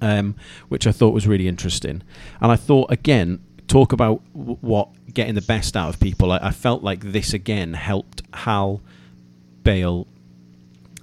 [0.02, 0.36] um,
[0.68, 2.02] which I thought was really interesting.
[2.42, 6.32] And I thought again, talk about w- what getting the best out of people.
[6.32, 8.82] I, I felt like this again helped Hal,
[9.64, 10.08] Bale,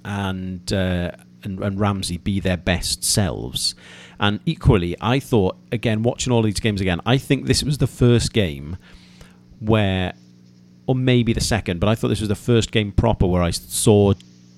[0.05, 1.11] and, uh,
[1.43, 3.75] and and Ramsey be their best selves.
[4.19, 7.87] And equally, I thought again watching all these games again, I think this was the
[7.87, 8.77] first game
[9.59, 10.13] where,
[10.87, 13.51] or maybe the second, but I thought this was the first game proper where I
[13.51, 14.13] saw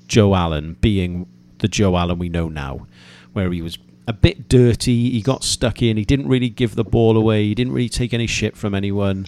[0.08, 1.28] Joe Allen being
[1.60, 2.88] the Joe Allen we know now,
[3.34, 3.78] where he was
[4.08, 5.12] a bit dirty.
[5.12, 5.98] He got stuck in.
[5.98, 7.44] He didn't really give the ball away.
[7.46, 9.28] He didn't really take any shit from anyone.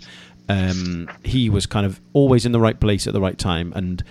[0.50, 4.04] Um, he was kind of always in the right place at the right time, and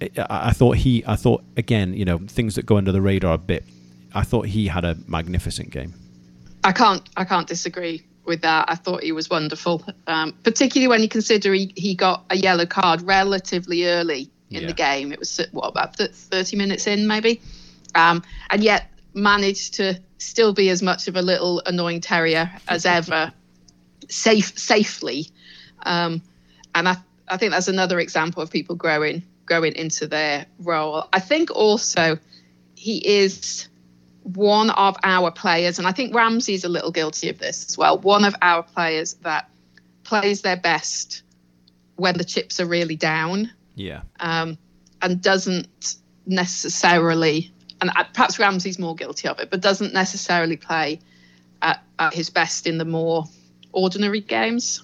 [0.00, 3.34] I, I thought he, I thought again, you know, things that go under the radar
[3.34, 3.64] a bit.
[4.14, 5.94] I thought he had a magnificent game.
[6.64, 8.66] I can't I can't disagree with that.
[8.68, 12.66] I thought he was wonderful, um, particularly when you consider he, he got a yellow
[12.66, 14.66] card relatively early in Yeah.
[14.68, 15.12] the game.
[15.12, 17.40] It was what about thirty minutes in maybe,
[17.94, 22.86] um, and yet managed to still be as much of a little annoying terrier as
[22.86, 23.32] ever,
[24.08, 25.28] safe safely,
[25.84, 26.22] um,
[26.74, 26.96] and I
[27.28, 31.08] I think that's another example of people growing growing into their role.
[31.12, 32.18] I think also
[32.74, 33.68] he is
[34.22, 37.98] one of our players, and I think Ramsey's a little guilty of this as well.
[37.98, 39.48] One of our players that
[40.04, 41.22] plays their best
[41.96, 44.58] when the chips are really down Yeah, um,
[45.02, 45.96] and doesn't
[46.26, 51.00] necessarily, and uh, perhaps Ramsey's more guilty of it, but doesn't necessarily play
[51.62, 53.24] at, at his best in the more
[53.72, 54.82] ordinary games.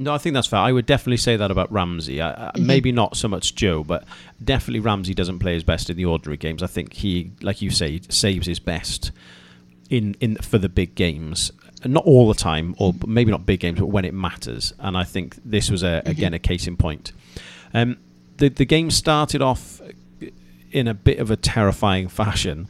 [0.00, 0.60] No, I think that's fair.
[0.60, 2.20] I would definitely say that about Ramsey.
[2.20, 4.04] I, I, Maybe not so much Joe, but
[4.42, 6.62] definitely Ramsey doesn't play his best in the ordinary games.
[6.62, 9.10] I think he, like you say, saves his best
[9.90, 11.50] in in for the big games.
[11.84, 14.72] Not all the time, or maybe not big games, but when it matters.
[14.78, 17.12] And I think this was a, again a case in point.
[17.74, 17.96] Um,
[18.36, 19.80] the the game started off
[20.72, 22.68] in a bit of a terrifying fashion,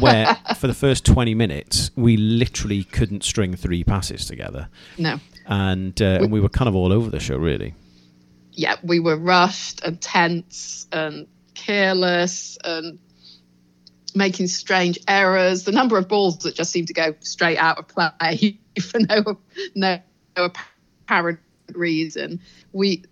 [0.00, 5.18] where for the first twenty minutes we literally couldn't string three passes together No.
[5.46, 7.74] and uh, and we were kind of all over the show, really.
[8.52, 12.98] yeah, we were rushed and tense and careless and
[14.14, 15.64] making strange errors.
[15.64, 19.38] The number of balls that just seemed to go straight out of play for no
[19.74, 19.98] no,
[20.36, 20.44] no
[21.06, 21.40] apparent
[21.74, 22.40] reason.
[22.72, 23.04] We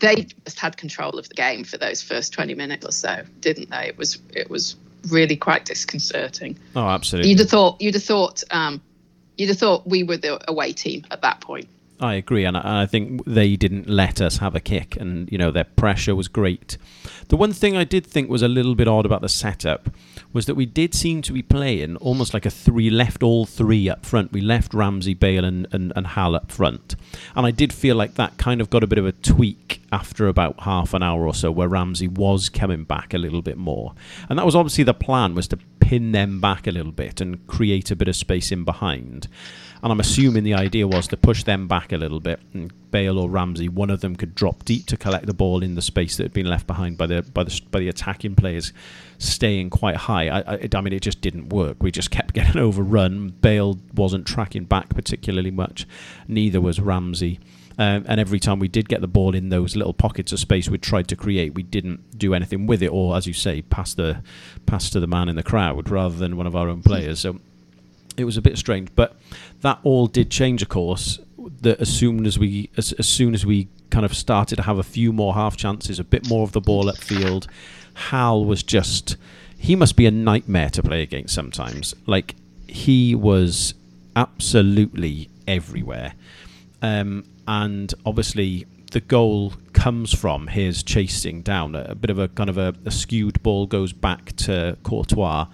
[0.00, 3.70] they just had control of the game for those first twenty minutes or so, didn't
[3.70, 3.88] they?
[3.88, 4.76] It was it was
[5.08, 6.58] really quite disconcerting.
[6.76, 7.30] Oh, absolutely.
[7.30, 8.80] You'd have thought you'd have thought um,
[9.36, 11.68] you'd have thought we were the away team at that point.
[12.00, 15.38] I agree, and I, I think they didn't let us have a kick, and you
[15.38, 16.78] know their pressure was great.
[17.28, 19.90] The one thing I did think was a little bit odd about the setup
[20.32, 23.88] was that we did seem to be playing almost like a three, left all three
[23.88, 24.32] up front.
[24.32, 26.94] We left Ramsey, Bale, and, and, and Hal up front,
[27.34, 30.28] and I did feel like that kind of got a bit of a tweak after
[30.28, 33.94] about half an hour or so, where Ramsey was coming back a little bit more,
[34.28, 37.46] and that was obviously the plan was to pin them back a little bit and
[37.46, 39.26] create a bit of space in behind.
[39.82, 43.18] And I'm assuming the idea was to push them back a little bit, and Bale
[43.18, 46.16] or Ramsey, one of them could drop deep to collect the ball in the space
[46.16, 48.72] that had been left behind by the by the by the attacking players,
[49.18, 50.28] staying quite high.
[50.28, 51.82] I, I, I mean, it just didn't work.
[51.82, 53.30] We just kept getting overrun.
[53.40, 55.86] Bale wasn't tracking back particularly much,
[56.26, 57.38] neither was Ramsey.
[57.78, 60.68] Um, and every time we did get the ball in those little pockets of space
[60.68, 63.94] we tried to create, we didn't do anything with it, or as you say, pass
[63.94, 64.20] the
[64.66, 67.20] pass to the man in the crowd rather than one of our own players.
[67.20, 67.38] So
[68.16, 69.16] it was a bit strange, but
[69.60, 71.20] that all did change, of course.
[71.60, 74.78] That as soon as we as, as soon as we kind of started to have
[74.78, 77.46] a few more half chances, a bit more of the ball upfield,
[77.94, 79.16] Hal was just
[79.56, 81.94] he must be a nightmare to play against sometimes.
[82.06, 82.34] Like
[82.66, 83.74] he was
[84.16, 86.14] absolutely everywhere,
[86.82, 92.28] um, and obviously the goal comes from his chasing down a, a bit of a
[92.28, 95.46] kind of a, a skewed ball goes back to Courtois.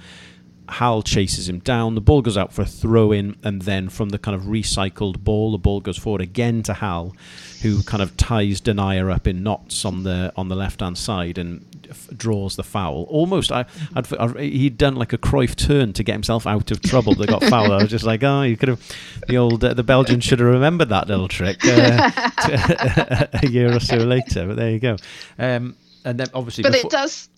[0.69, 1.95] Hal chases him down.
[1.95, 5.19] The ball goes out for a throw in, and then from the kind of recycled
[5.21, 7.15] ball, the ball goes forward again to Hal,
[7.63, 11.37] who kind of ties Denayer up in knots on the on the left hand side
[11.39, 13.03] and f- draws the foul.
[13.11, 16.81] Almost, I, I'd, i he'd done like a Cruyff turn to get himself out of
[16.81, 17.15] trouble.
[17.15, 17.71] That got fouled.
[17.73, 18.83] I was just like, oh, you could have.
[19.29, 22.11] The old uh, the Belgian should have remembered that little trick uh,
[23.43, 24.47] a year or so later.
[24.47, 24.97] But there you go.
[25.39, 27.29] Um, and then obviously, But before- it does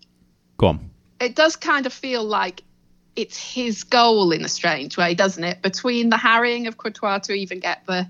[0.59, 0.91] go on.
[1.21, 2.63] it does kind of feel like
[3.17, 5.63] it's his goal in a strange way, doesn't it?
[5.63, 8.07] Between the harrying of Courtois to even get the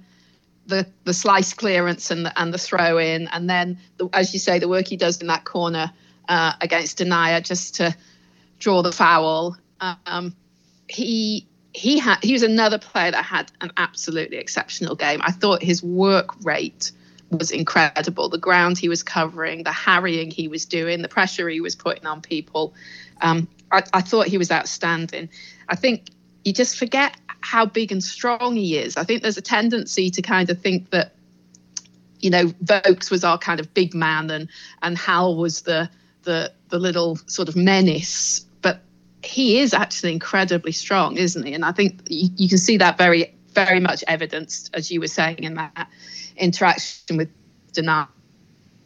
[0.66, 4.40] the the slice clearance and the, and the throw in, and then the, as you
[4.40, 5.92] say, the work he does in that corner
[6.29, 7.97] uh, against Denayer just to
[8.59, 9.57] draw the foul.
[9.81, 10.35] Um,
[10.88, 15.21] he he had he was another player that had an absolutely exceptional game.
[15.23, 16.90] I thought his work rate
[17.31, 18.29] was incredible.
[18.29, 22.07] The ground he was covering, the harrying he was doing, the pressure he was putting
[22.07, 22.75] on people.
[23.21, 25.29] Um, I, I thought he was outstanding.
[25.69, 26.11] I think
[26.45, 28.97] you just forget how big and strong he is.
[28.97, 31.15] I think there's a tendency to kind of think that,
[32.21, 34.49] you know, Vokes was our kind of big man and
[34.83, 35.91] and Hal was the
[36.23, 38.47] the the little sort of menace.
[38.63, 38.81] But
[39.23, 41.53] he is actually incredibly strong, isn't he?
[41.53, 45.09] And I think you, you can see that very very much evidenced, as you were
[45.09, 45.89] saying, in that
[46.37, 47.31] interaction with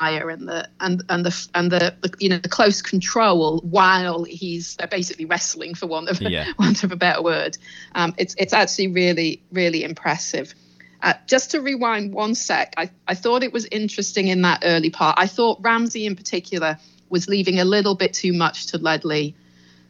[0.00, 4.76] And the and and the and the, the, you know the close control while he's
[4.90, 6.52] basically wrestling for want of Yeah.
[6.58, 7.58] want of a better word.
[7.94, 10.54] Um, it's it's actually really really impressive.
[11.02, 14.90] Uh, just to rewind one sec, I, I thought it was interesting in that early
[14.90, 15.18] part.
[15.18, 19.34] I thought Ramsey in particular was leaving a little bit too much to Ledley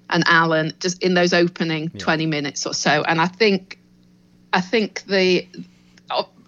[0.08, 3.02] and Allen just in those opening 20 minutes or so.
[3.02, 3.78] And I think
[4.52, 5.46] I think the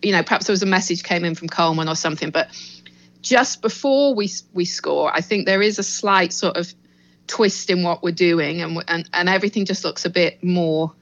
[0.03, 2.49] you know perhaps there was a message came in from Coleman or something, but
[3.23, 6.73] just before we we score, I think there is a slight sort of
[7.27, 10.93] twist in what we're doing, and and, and everything just looks a bit more.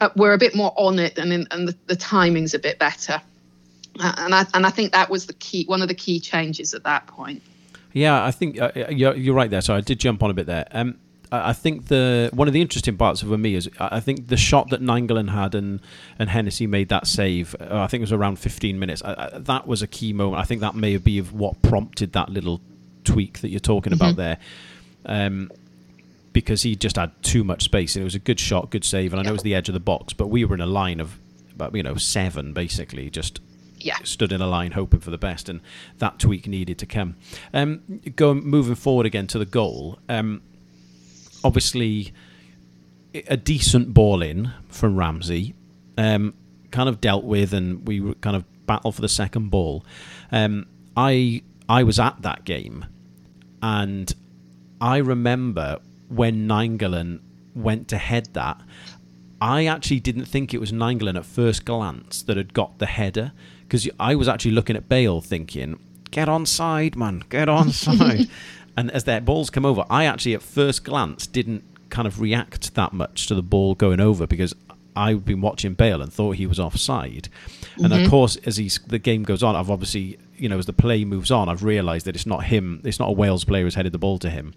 [0.00, 2.78] Uh, we're a bit more on it, and in, and the, the timing's a bit
[2.78, 3.22] better.
[3.98, 6.74] Uh, and I and I think that was the key, one of the key changes
[6.74, 7.42] at that point.
[7.92, 9.60] Yeah, I think uh, you're, you're right there.
[9.60, 10.66] So I did jump on a bit there.
[10.72, 10.98] Um,
[11.32, 14.68] I think the one of the interesting parts for me is I think the shot
[14.70, 15.80] that Nainggolan had and
[16.18, 17.56] and Hennessey made that save.
[17.58, 19.02] Uh, I think it was around 15 minutes.
[19.04, 20.40] I, I, that was a key moment.
[20.40, 22.60] I think that may be been what prompted that little
[23.04, 24.38] tweak that you're talking about there.
[25.06, 25.50] Um,
[26.32, 29.12] because he just had too much space and it was a good shot, good save,
[29.12, 30.66] and I know it was the edge of the box, but we were in a
[30.66, 31.18] line of
[31.54, 33.40] about you know seven basically, just
[33.78, 33.96] Yeah.
[34.04, 35.60] stood in a line hoping for the best, and
[35.98, 37.16] that tweak needed to come.
[37.52, 37.80] Um,
[38.16, 39.98] going moving forward again to the goal.
[40.08, 40.40] Um,
[41.44, 42.12] obviously,
[43.28, 45.54] a decent ball in from Ramsey,
[45.98, 46.34] um,
[46.70, 49.84] kind of dealt with, and we were kind of battle for the second ball.
[50.30, 52.86] Um, I I was at that game,
[53.62, 54.12] and
[54.80, 55.78] I remember
[56.08, 57.20] when Nainggolan
[57.54, 58.60] went to head that.
[59.40, 63.32] I actually didn't think it was Nainggolan at first glance that had got the header
[63.62, 65.78] because I was actually looking at Bale thinking,
[66.10, 68.28] "Get on side, man, get on side."
[68.76, 72.74] And as their balls come over, I actually at first glance didn't kind of react
[72.74, 74.54] that much to the ball going over because
[74.96, 77.28] I've been watching Bale and thought he was offside.
[77.76, 80.72] And of course, as he's the game goes on, I've obviously you know as the
[80.72, 83.74] play moves on, I've realised that it's not him, it's not a Wales player who's
[83.74, 84.54] headed the ball to him.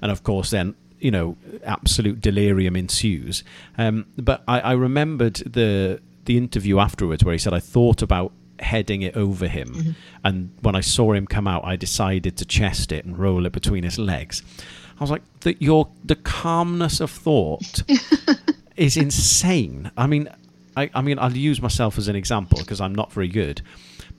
[0.00, 3.44] And of course, then you know absolute delirium ensues.
[3.76, 8.32] Um, but I, I remembered the the interview afterwards where he said I thought about
[8.60, 12.92] heading it over him, and when I saw him come out, I decided to chest
[12.92, 14.42] it and roll it between his legs.
[14.98, 17.82] I was like, the, your the calmness of thought
[18.76, 19.90] is insane.
[19.96, 20.28] I mean,
[20.76, 23.62] I, I mean, I'll use myself as an example because I'm not very good.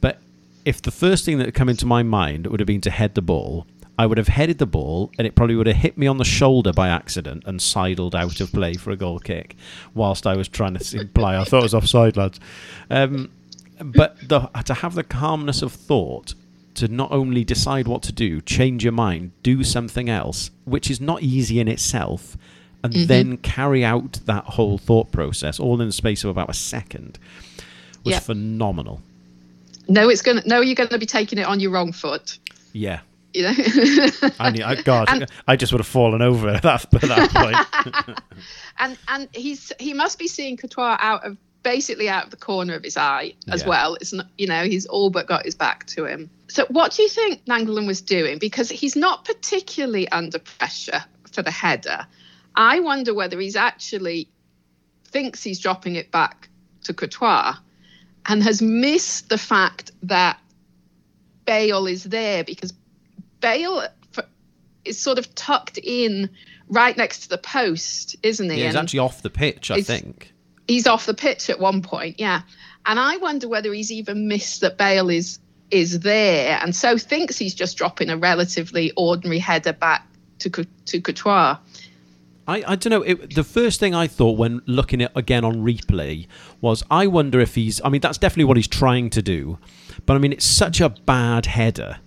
[0.01, 0.19] But
[0.65, 3.15] if the first thing that had come into my mind would have been to head
[3.15, 3.65] the ball,
[3.99, 6.25] I would have headed the ball and it probably would have hit me on the
[6.25, 9.55] shoulder by accident and sidled out of play for a goal kick,
[9.95, 12.39] whilst I was trying to imply I thought it was offside, lads.
[12.91, 13.31] Um,
[13.83, 16.33] but the, to have the calmness of thought
[16.75, 21.01] to not only decide what to do, change your mind, do something else, which is
[21.01, 22.37] not easy in itself,
[22.83, 23.07] and mm-hmm.
[23.07, 27.17] then carry out that whole thought process all in the space of about a second
[28.03, 28.19] was Yeah.
[28.19, 29.01] phenomenal.
[29.87, 30.43] No, it's gonna.
[30.45, 32.37] No, you're going to be taking it on your wrong foot.
[32.73, 32.99] Yeah.
[33.33, 33.53] You know.
[34.39, 37.01] I mean, I, oh, God, And- I just would have fallen over at that, at
[37.01, 37.31] that
[37.95, 38.19] point.
[38.79, 41.37] and and he's he must be seeing Courtois out of
[41.67, 43.67] basically out of the corner of his eye as Yeah.
[43.67, 43.95] well.
[43.95, 46.29] It's not, you know, he's all but got his back to him.
[46.47, 48.37] So what do you think Nainggolan was doing?
[48.39, 51.03] Because he's not particularly under pressure
[51.33, 52.07] for the header.
[52.55, 54.29] I wonder whether he's actually
[55.09, 56.47] thinks he's dropping it back
[56.85, 57.55] to Courtois
[58.27, 60.39] and has missed the fact that
[61.45, 62.71] Bale is there because
[63.41, 63.87] Bale
[64.85, 66.29] is sort of tucked in
[66.69, 68.57] right next to the post, isn't he?
[68.59, 70.33] Yeah, he's And- actually off the pitch, I think.
[70.67, 72.41] He's off the pitch at one point, yeah.
[72.85, 77.37] And I wonder whether he's even missed that Bale is is there, and so thinks
[77.37, 80.07] he's just dropping a relatively ordinary header back
[80.39, 80.49] to
[80.85, 81.57] to Courtois.
[82.49, 83.01] I, I don't know.
[83.01, 86.27] It, the first thing I thought when looking at again on replay
[86.61, 87.81] was I wonder if he's.
[87.83, 89.57] I mean, that's definitely what he's trying to do,
[90.05, 91.97] but I mean, it's such a bad header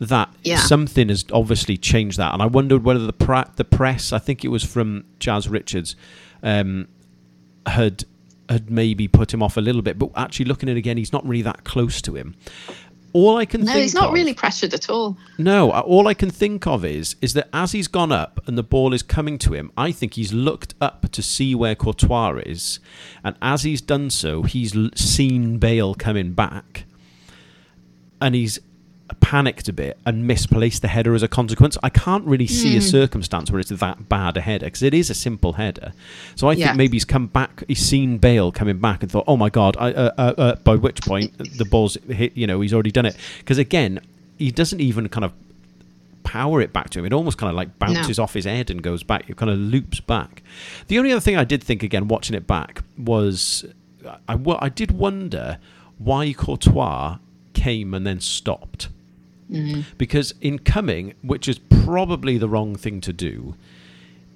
[0.00, 0.58] that Yeah.
[0.58, 4.12] something has obviously changed that, and I wondered whether the pra- the press.
[4.12, 5.96] I think it was from Jazz Richards,
[6.42, 6.88] um,
[7.66, 8.04] had
[8.48, 11.12] had maybe put him off a little bit, but actually looking at it again, he's
[11.14, 12.34] not really that close to him.
[13.14, 15.16] All I can No, think he's not of- really pressured at all.
[15.38, 18.58] no, uh, all I can think of is is that as he's gone up and
[18.58, 22.40] the ball is coming to him, I think he's looked up to see where Courtois
[22.44, 22.80] is,
[23.22, 26.84] and as he's done so, he's seen Bale coming back,
[28.20, 28.58] and he's
[29.20, 31.76] panicked a bit and misplaced the header as a consequence.
[31.82, 35.10] I can't really see a circumstance where it's that bad a header because it is
[35.10, 35.92] a simple header.
[36.36, 36.66] So I Yeah.
[36.68, 39.76] think maybe he's come back, he's seen Bale coming back and thought, oh my god!
[39.78, 42.36] I, uh, uh, uh, by which point the ball's hit.
[42.36, 44.00] You know, he's already done it because again,
[44.38, 45.32] he doesn't even kind of
[46.22, 47.04] power it back to him.
[47.04, 49.28] It almost kind of like bounces off his head and goes back.
[49.28, 50.42] It kind of loops back.
[50.88, 53.64] The only other thing I did think again watching it back was
[54.28, 55.58] I, I did wonder
[55.98, 57.18] why Courtois
[57.54, 58.88] came and then stopped.
[59.50, 59.82] Mm-hmm.
[59.98, 63.54] Because in coming, which is probably the wrong thing to do,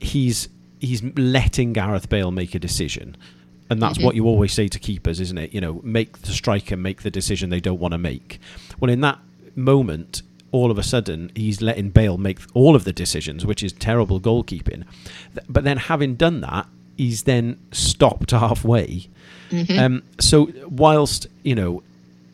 [0.00, 0.48] he's
[0.80, 3.16] he's letting Gareth Bale make a decision.
[3.70, 4.16] And that's what mm-hmm.
[4.16, 5.52] you always say to keepers, isn't it?
[5.52, 8.40] You know, make the striker make the decision they don't want to make.
[8.80, 9.18] Well, in that
[9.54, 13.72] moment, all of a sudden, he's letting Bale make all of the decisions, which is
[13.74, 14.84] terrible goalkeeping.
[15.48, 16.66] But then, having done that,
[16.96, 19.08] he's then stopped halfway.
[19.50, 19.78] Mm-hmm.
[19.78, 21.82] Um, so, whilst, you know,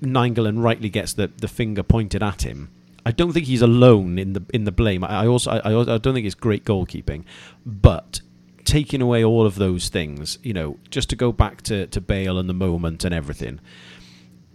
[0.02, 2.70] Nainggolan rightly gets the, the finger pointed at him,
[3.06, 5.04] I don't think he's alone in the in the blame.
[5.04, 7.24] I, I also I, I don't think it's great goalkeeping,
[7.66, 8.20] but
[8.64, 12.38] taking away all of those things, you know, just to go back to, to Bale
[12.38, 13.60] and the moment and everything.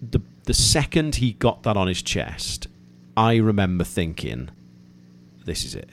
[0.02, 2.68] The the second he got that on his chest,
[3.16, 4.50] I remember thinking,
[5.46, 5.90] "This is it."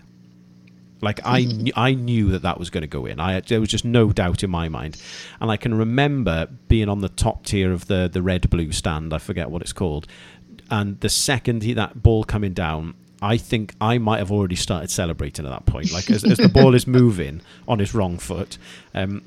[1.02, 3.20] Like I, knew, I knew that that was going to go in.
[3.20, 4.96] I there was just no doubt in my mind,
[5.40, 9.12] and I can remember being on the top tier of the the red blue stand.
[9.12, 10.06] I forget what it's called,
[10.70, 14.90] and the second he, that ball coming down, I think I might have already started
[14.90, 15.92] celebrating at that point.
[15.92, 18.56] Like as, as the ball is moving on his wrong foot,
[18.94, 19.22] um,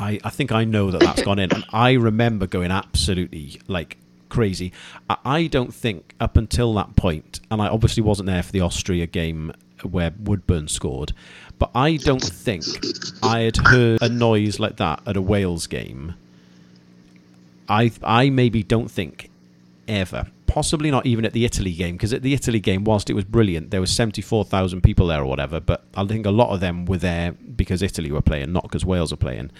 [0.00, 3.98] I, I think I know that that's gone in, and I remember going absolutely like
[4.30, 4.72] crazy.
[5.08, 9.06] I don't think up until that point, and I obviously wasn't there for the Austria
[9.06, 11.12] game where Woodburn scored,
[11.58, 12.64] but I don't think
[13.22, 16.14] I had heard a noise like that at a Wales game.
[17.68, 19.30] I I maybe don't think
[19.86, 20.26] ever.
[20.46, 23.24] Possibly not even at the Italy game, because at the Italy game, whilst it was
[23.24, 25.60] brilliant, there was seventy four thousand people there or whatever.
[25.60, 28.84] But I think a lot of them were there because Italy were playing, not because
[28.84, 29.50] Wales are playing.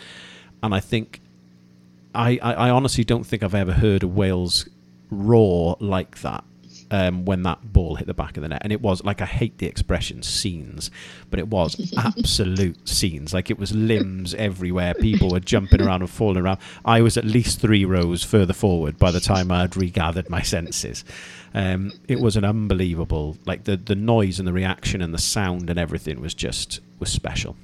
[0.63, 1.21] And I think
[2.15, 4.69] I, I, I honestly don't think I've ever heard a Wales
[5.11, 6.45] roar like that
[6.91, 8.63] um, when that ball hit the back of the net.
[8.63, 10.91] And it was like I hate the expression scenes,
[11.31, 13.35] but it was absolute scenes.
[13.35, 14.95] Like it was limbs everywhere.
[14.95, 16.59] People were jumping around and falling around.
[16.85, 20.43] I was at least three rows further forward by the time I had regathered my
[20.43, 21.05] senses.
[21.55, 25.71] Um, it was an unbelievable like the the noise and the reaction and the sound
[25.71, 27.57] and everything was just was special.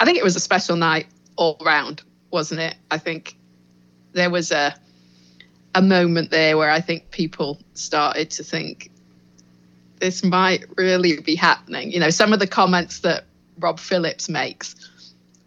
[0.00, 1.06] I think it was a special night
[1.36, 2.76] all round, wasn't it?
[2.90, 3.36] I think
[4.12, 4.74] there was a
[5.74, 8.90] a moment there where I think people started to think
[10.00, 11.90] this might really be happening.
[11.90, 13.24] You know, some of the comments that
[13.58, 14.74] Rob Phillips makes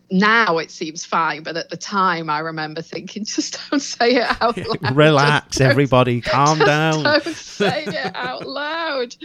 [0.09, 4.41] now it seems fine, but at the time I remember thinking, just don't say it
[4.41, 4.95] out loud.
[4.95, 7.03] Relax, everybody, calm down.
[7.03, 9.15] Don't say it out loud.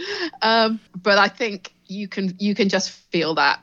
[0.41, 3.59] Um, but I think you can you can just feel that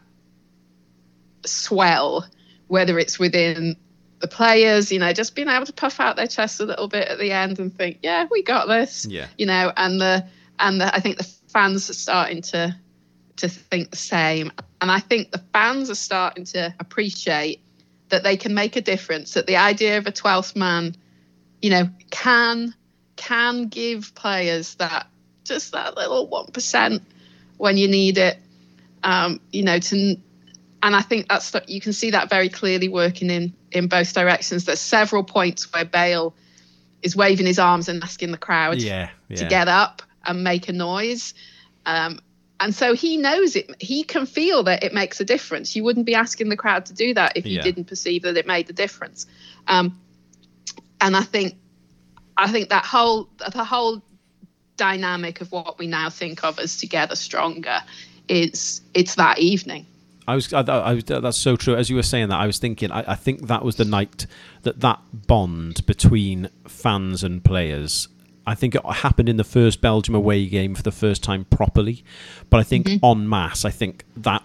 [1.45, 2.27] swell,
[2.69, 3.77] whether it's within
[4.21, 7.09] the players, you know, just being able to puff out their chests a little bit
[7.09, 9.07] at the end and think, yeah, we got this.
[9.07, 9.27] Yeah.
[9.39, 10.27] You know, and the
[10.59, 12.77] and the, I think the fans are starting to
[13.37, 17.63] to think the same, and I think the fans are starting to appreciate
[18.11, 19.35] that they can make a difference.
[19.35, 20.95] That the idea of a twelfth man,
[21.63, 22.75] you know, can
[23.17, 25.07] can give players that
[25.45, 27.03] just that little one percent
[27.57, 28.39] when you need it.
[29.03, 30.17] Um, you know, to
[30.83, 34.65] and I think that's you can see that very clearly working in in both directions.
[34.65, 36.35] There's several points where Bale
[37.03, 39.37] is waving his arms and asking the crowd Yeah, yeah.
[39.37, 41.35] to get up and make a noise.
[41.87, 42.21] Um,
[42.61, 43.75] and so he knows it.
[43.83, 45.75] He can feel that it makes a difference.
[45.75, 47.63] You wouldn't be asking the crowd to do that if you Yeah.
[47.63, 49.27] didn't perceive that it made a difference.
[49.67, 49.99] Um,
[51.01, 51.57] and I think,
[52.37, 54.03] I think that whole the whole
[54.77, 57.81] dynamic of what we now think of as together stronger
[58.29, 59.87] is it's that evening.
[60.29, 61.75] I was, I, I was, that's so true.
[61.75, 64.27] As you were saying that, I was thinking, I, I think that was the night
[64.63, 68.09] that that bond between fans and players.
[68.47, 72.05] I think it happened in the first Belgium away game for the first time properly,
[72.49, 73.05] but I think mm-hmm.
[73.05, 74.43] en masse, I think that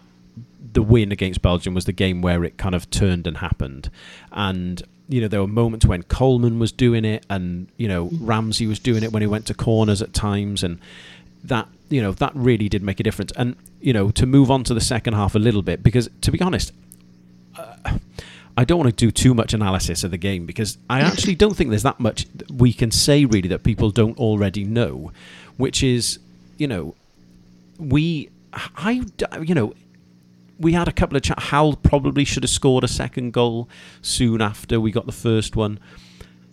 [0.74, 3.90] the win against Belgium was the game where it kind of turned and happened,
[4.32, 8.26] and you know there were moments when Coleman was doing it, and you know mm-hmm.
[8.26, 10.80] Ramsey was doing it when he went to corners at times, and
[11.48, 13.32] that you know that really did make a difference.
[13.36, 16.32] And you know to move on to the second half a little bit because to
[16.32, 16.72] be honest,
[17.58, 17.98] uh,
[18.58, 21.56] I don't want to do too much analysis of the game because I actually don't
[21.56, 25.12] think there's that much we can say really that people don't already know,
[25.58, 26.20] which is
[26.58, 26.96] you know
[27.78, 29.04] we I
[29.41, 29.74] you know
[30.60, 31.39] we had a couple of chat.
[31.39, 33.68] Hal probably should have scored a second goal
[34.02, 35.80] soon after we got the first one.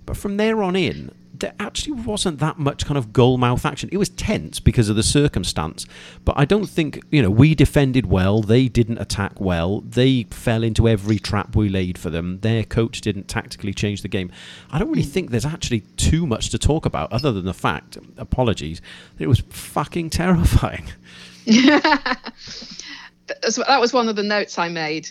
[0.07, 1.11] But from there on in,
[1.43, 3.89] there actually wasn't that much kind of goal mouth action.
[3.93, 5.87] It was tense because of the circumstance,
[6.25, 8.41] but I don't think you know we defended well.
[8.41, 9.81] They didn't attack well.
[9.81, 12.39] They fell into every trap we laid for them.
[12.41, 14.31] Their coach didn't tactically change the game.
[14.71, 15.11] I don't really hmm.
[15.11, 18.81] think there's actually too much to talk about other than the fact, apologies,
[19.17, 20.85] that it was fucking terrifying.
[21.45, 22.33] that
[23.81, 25.11] was one of the notes I made.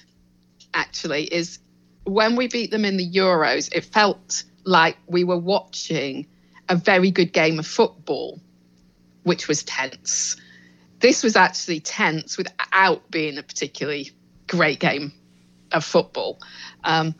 [0.73, 1.59] Actually, is
[2.05, 6.27] when we beat them in the Euros, it felt like we were watching
[6.69, 8.39] a very good game of football,
[9.23, 10.37] which was tense.
[10.99, 14.11] This was actually tense without being a particularly
[14.47, 15.13] great game
[15.71, 16.39] of football.
[16.83, 17.15] Um,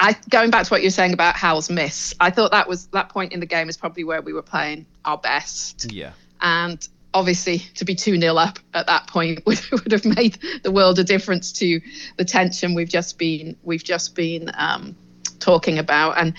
[0.00, 2.86] I going back to what you were saying about Hal's miss, I thought that was
[2.88, 5.92] that point in the game is probably where we were playing our best.
[5.92, 6.12] Yeah.
[6.40, 10.70] And obviously to be 2 0 up at that point would, would have made the
[10.70, 11.80] world a difference to
[12.18, 14.94] the tension we've just been we've just been um,
[15.28, 16.18] talking about.
[16.18, 16.34] And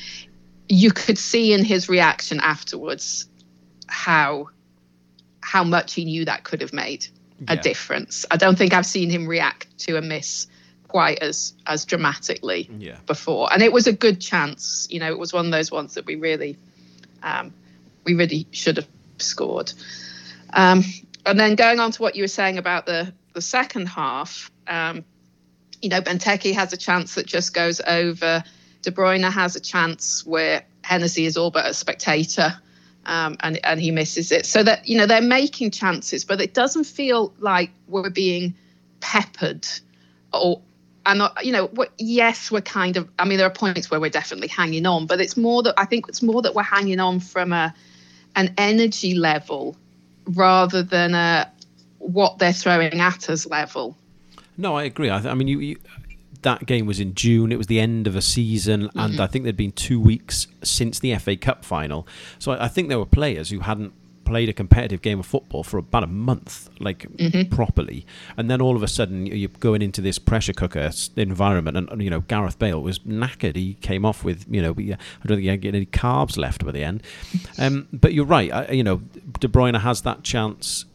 [0.69, 3.27] you could see in his reaction afterwards
[3.87, 4.49] how
[5.41, 7.07] how much he knew that could have made
[7.47, 8.25] a difference.
[8.31, 10.47] I don't think I've seen him react to a miss
[10.87, 12.97] quite as as dramatically yeah.
[13.05, 13.51] before.
[13.53, 14.87] And it was a good chance.
[14.89, 16.57] You know, it was one of those ones that we really
[17.23, 17.53] um,
[18.03, 19.71] we really should have scored.
[20.53, 20.83] Um,
[21.25, 25.05] and then going on to what you were saying about the the second half, um,
[25.81, 28.43] you know, Benteke has a chance that just goes over
[28.87, 32.57] De Bruyne has a chance where Hennessey is all but a spectator.
[33.05, 34.45] Um, and and he misses it.
[34.45, 38.53] So that you know they're making chances, but it doesn't feel like we're being
[38.99, 39.65] peppered,
[40.33, 40.61] or
[41.05, 43.09] and you know yes we're kind of.
[43.17, 45.85] I mean there are points where we're definitely hanging on, but it's more that I
[45.85, 47.73] think it's more that we're hanging on from a
[48.35, 49.77] an energy level
[50.25, 51.49] rather than a
[51.99, 53.97] what they're throwing at us level.
[54.57, 55.09] No, I agree.
[55.09, 55.77] I, th- I mean you, you
[56.41, 57.51] that game was in June.
[57.51, 58.99] It was the end of a season, mm-hmm.
[58.99, 62.07] and I think there'd been two weeks since the FA Cup final.
[62.39, 63.93] So I, I think there were players who hadn't
[64.27, 67.53] played a competitive game of football for about a month, like mm-hmm.
[67.55, 72.03] properly, and then all of a sudden you're going into this pressure cooker environment, and
[72.03, 73.55] you know Gareth Bale was knackered.
[73.55, 76.71] He came off with you know I don't think he had any carbs left by
[76.71, 77.03] the end.
[77.59, 78.51] Um, but you're right.
[78.53, 78.97] I, you know
[79.39, 80.85] De Bruyne has that chance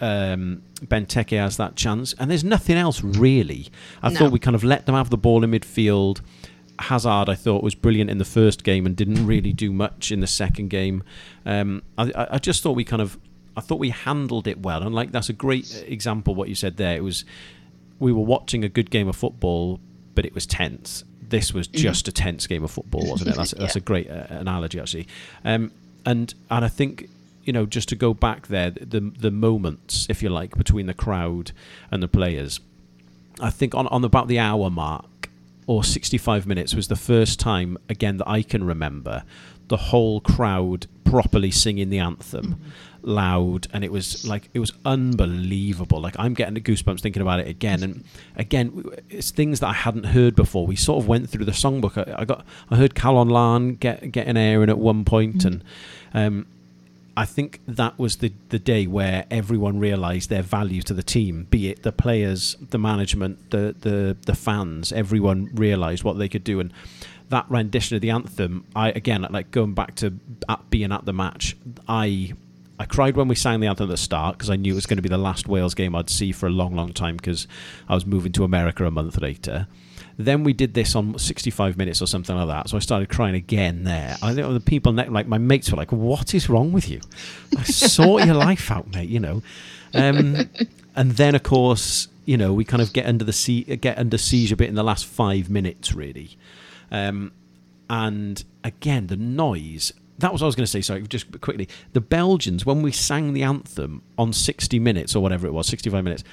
[0.00, 3.68] um, Benteke has that chance, and there's nothing else really.
[4.02, 4.16] I no.
[4.16, 6.20] thought we kind of let them have the ball in midfield.
[6.78, 10.20] Hazard, I thought, was brilliant in the first game and didn't really do much in
[10.20, 11.02] the second game.
[11.44, 13.18] Um, I, I, just thought we kind of,
[13.54, 16.78] I thought we handled it well, and like that's a great example what you said
[16.78, 16.96] there.
[16.96, 17.24] It was
[17.98, 19.78] we were watching a good game of football,
[20.14, 21.04] but it was tense.
[21.20, 21.82] This was mm-hmm.
[21.82, 23.36] just a tense game of football, wasn't it?
[23.36, 23.60] That's, yeah.
[23.60, 25.06] that's a great uh, analogy, actually.
[25.44, 25.70] Um,
[26.06, 27.10] and and I think
[27.44, 30.94] you know, just to go back there, the the moments, if you like, between the
[30.94, 31.52] crowd
[31.90, 32.60] and the players.
[33.40, 35.30] I think on on about the hour mark
[35.66, 39.22] or 65 minutes was the first time again that I can remember
[39.68, 43.08] the whole crowd properly singing the anthem mm-hmm.
[43.08, 47.38] loud and it was like it was unbelievable like i'm getting the goosebumps thinking about
[47.40, 48.04] it again and
[48.36, 51.96] again it's things that i hadn't heard before we sort of went through the songbook
[51.96, 55.38] i, I got i heard Calon Lân get get an air airing at one point
[55.38, 55.60] mm-hmm.
[56.12, 56.46] and um,
[57.16, 61.46] I think that was the, the day where everyone realised their value to the team,
[61.50, 66.44] be it the players, the management, the, the, the fans, everyone realised what they could
[66.44, 66.60] do.
[66.60, 66.72] And
[67.28, 70.14] that rendition of the anthem, I again, like going back to
[70.48, 71.56] at being at the match,
[71.88, 72.34] I
[72.78, 74.86] I cried when we sang the anthem at the start because I knew it was
[74.86, 77.46] going to be the last Wales game I'd see for a long, long time because
[77.88, 79.66] I was moving to America a month later.
[80.24, 82.68] Then we did this on 65 minutes or something like that.
[82.68, 84.16] So I started crying again there.
[84.22, 87.00] I think the people, like my mates, were like, "What is wrong with you?
[87.56, 89.42] I sort your life out, mate." You know.
[89.94, 90.50] Um,
[90.96, 94.18] and then, of course, you know, we kind of get under the sea, get under
[94.18, 96.36] siege a bit in the last five minutes, really.
[96.90, 97.32] Um,
[97.88, 99.92] and again, the noise.
[100.18, 100.82] That was what I was going to say.
[100.82, 101.66] Sorry, just quickly.
[101.94, 106.04] The Belgians, when we sang the anthem on 60 minutes or whatever it was, 65
[106.04, 106.24] minutes,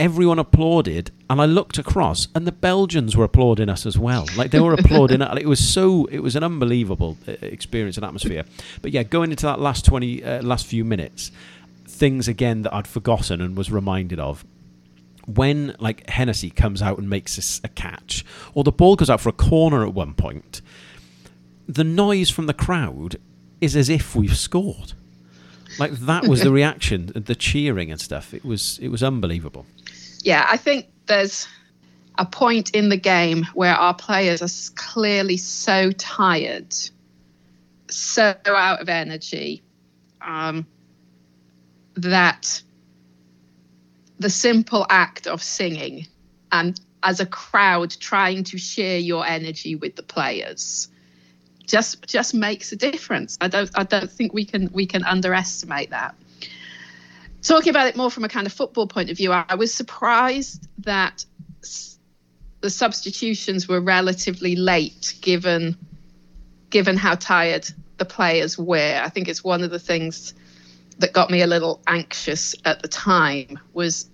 [0.00, 4.26] everyone applauded and I looked across and the Belgians were applauding us as well.
[4.36, 8.44] Like they were applauding it was so it was an unbelievable uh, experience and atmosphere.
[8.82, 11.30] But yeah going into that last 20 uh, last few minutes
[11.86, 14.44] things again that I'd forgotten and was reminded of.
[15.26, 19.20] When like Hennessey comes out and makes a, a catch or the ball goes out
[19.20, 20.60] for a corner at one point
[21.66, 23.16] the noise from the crowd
[23.60, 24.92] is as if we've scored.
[25.78, 28.34] Like that was the reaction the cheering and stuff.
[28.34, 29.64] It was it was unbelievable
[30.24, 31.46] yeah, I think there's
[32.18, 36.74] a point in the game where our players are clearly so tired,
[37.90, 39.62] so out of energy,
[40.22, 40.66] um,
[41.94, 42.62] that
[44.18, 46.06] the simple act of singing
[46.50, 50.88] and as a crowd trying to share your energy with the players
[51.66, 53.36] just just makes a difference.
[53.40, 56.14] I don't I don't think we can we can underestimate that.
[57.44, 60.66] Talking about it more from a kind of football point of view, I was surprised
[60.78, 61.24] that
[62.62, 65.76] the substitutions were relatively late given
[66.70, 67.68] given how tired
[67.98, 69.00] the players were.
[69.04, 70.32] I think it's one of the things
[70.98, 74.08] that got me a little anxious at the time was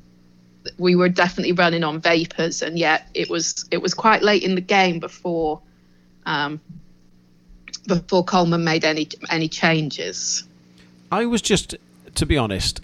[0.76, 4.56] we were definitely running on vapors and yet it was it was quite late in
[4.56, 5.62] the game before
[6.26, 6.60] um,
[7.86, 10.42] before Coleman made any any changes.
[11.12, 11.76] I was just,
[12.16, 12.80] to be honest,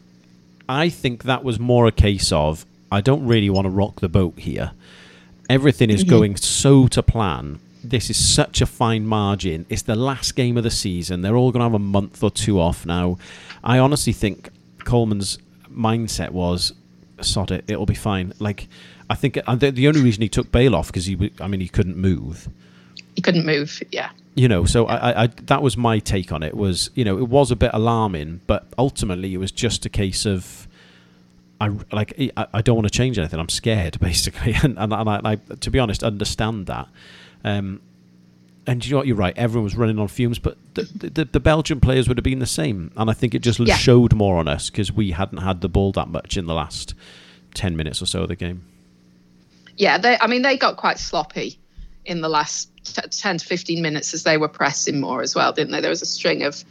[0.68, 4.08] I think that was more a case of I don't really want to rock the
[4.08, 4.72] boat here.
[5.48, 6.10] Everything is mm-hmm.
[6.10, 7.60] going so to plan.
[7.84, 9.64] This is such a fine margin.
[9.68, 11.22] It's the last game of the season.
[11.22, 13.18] They're all going to have a month or two off now.
[13.62, 14.50] I honestly think
[14.84, 15.38] Coleman's
[15.70, 16.72] mindset was,
[17.20, 18.32] sod it, it'll be fine.
[18.40, 18.66] Like,
[19.08, 21.68] I think uh, the only reason he took Bale off because he, I mean, he
[21.68, 22.48] couldn't move.
[23.16, 23.82] He couldn't move.
[23.90, 27.18] Yeah you know so I, I that was my take on it was you know
[27.18, 30.68] it was a bit alarming but ultimately it was just a case of
[31.60, 35.08] I like I, I don't want to change anything I'm scared basically and, and, and
[35.08, 36.86] I, I, to be honest understand that
[37.42, 37.80] um,
[38.66, 41.40] and you know what you're right everyone was running on fumes but the, the, the
[41.40, 43.74] Belgian players would have been the same and I think it just yeah.
[43.74, 46.94] showed more on us because we hadn't had the ball that much in the last
[47.54, 48.66] 10 minutes or so of the game
[49.78, 51.58] yeah they I mean they got quite sloppy
[52.04, 55.72] in the last 10 to 15 minutes as they were pressing more as well, didn't
[55.72, 55.80] they?
[55.80, 56.64] There was a string of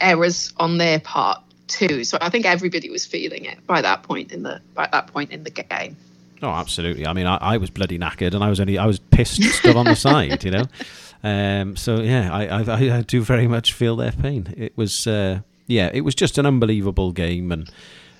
[0.00, 2.04] errors on their part too.
[2.04, 5.30] So I think everybody was feeling it by that point in the by that point
[5.30, 5.96] in the game.
[6.42, 7.06] Oh, absolutely.
[7.06, 9.76] I mean, I, I was bloody knackered, and I was only I was pissed stood
[9.76, 10.64] on the side, you know.
[11.20, 14.54] Um, so yeah, I, I, I do very much feel their pain.
[14.56, 17.68] It was uh, yeah, it was just an unbelievable game, and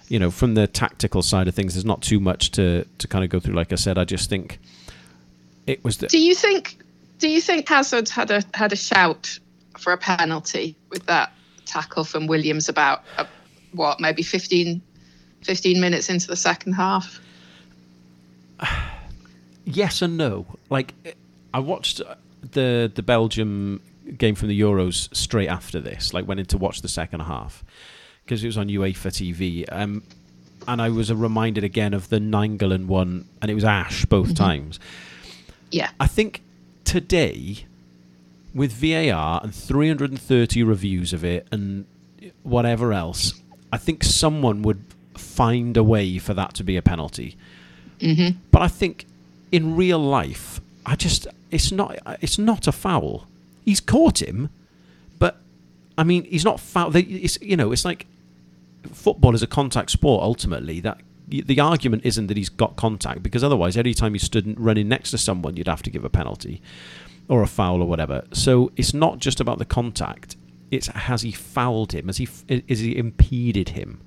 [0.09, 3.23] you know, from the tactical side of things, there's not too much to to kind
[3.23, 3.55] of go through.
[3.55, 4.59] Like I said, I just think
[5.69, 5.99] it was.
[5.99, 6.79] The, do you think
[7.19, 9.39] do you think Hazard had a had a shout
[9.77, 11.33] for a penalty with that
[11.67, 13.25] tackle from Williams about uh,
[13.73, 14.81] what maybe 15,
[15.43, 17.21] 15 minutes into the second half?
[19.71, 20.47] Yes and no.
[20.71, 20.95] Like
[21.53, 22.01] I watched
[22.41, 23.83] the the Belgium
[24.17, 26.15] game from the Euros straight after this.
[26.15, 27.63] Like went in to watch the second half
[28.25, 29.67] because it was on UEFA TV.
[29.71, 30.03] Um,
[30.67, 34.37] and I was reminded again of the Nainggolan one, and it was Ash both mm-hmm.
[34.37, 34.81] times.
[35.71, 36.41] Yeah, I think
[36.89, 37.67] today,
[38.55, 41.85] with VAR and 330 reviews of it and
[42.43, 44.83] whatever else, I think someone would
[45.15, 47.37] find a way for that to be a penalty.
[48.01, 48.39] Mm-hmm.
[48.51, 49.05] But I think
[49.53, 53.27] in real life, I just it's not it's not a foul.
[53.67, 54.49] He's caught him,
[55.19, 55.37] but
[55.99, 56.97] I mean he's not foul.
[56.97, 58.07] It's you know it's like
[58.93, 60.23] football is a contact sport.
[60.23, 60.99] Ultimately, that
[61.29, 65.11] the argument isn't that he's got contact because otherwise, every time he stood running next
[65.11, 66.63] to someone, you'd have to give a penalty
[67.29, 68.25] or a foul or whatever.
[68.33, 70.37] So it's not just about the contact;
[70.71, 72.07] it's has he fouled him?
[72.07, 74.01] Has he is he impeded him?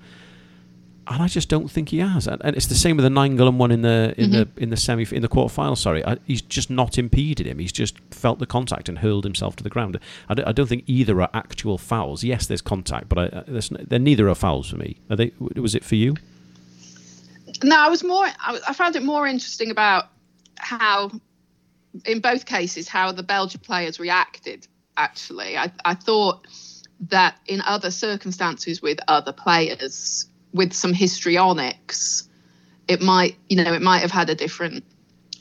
[1.07, 2.27] And I just don't think he has.
[2.27, 4.33] And, and it's the same with the Nainggolan one in the in mm-hmm.
[4.33, 5.77] the in the semi in the quarterfinal.
[5.77, 7.59] Sorry, I, he's just not impeded him.
[7.59, 9.99] He's just felt the contact and hurled himself to the ground.
[10.29, 12.23] I don't, I don't think either are actual fouls.
[12.23, 14.97] Yes, there's contact, but I, they're neither are fouls for me.
[15.09, 15.33] Are they?
[15.39, 16.15] Was it for you?
[17.63, 18.25] No, I was more.
[18.25, 20.05] I, I found it more interesting about
[20.57, 21.11] how,
[22.05, 24.67] in both cases, how the Belgian players reacted.
[24.97, 26.47] Actually, I, I thought
[27.09, 32.27] that in other circumstances with other players with some histrionics,
[32.87, 34.83] it might, you know, it might have had a different,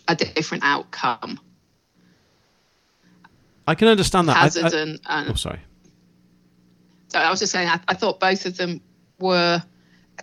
[0.09, 1.41] a different outcome.
[3.67, 4.37] I can understand that.
[4.37, 5.61] Hazard I, I, and, and, oh, sorry.
[7.09, 8.81] So I was just saying, I, I thought both of them
[9.19, 9.63] were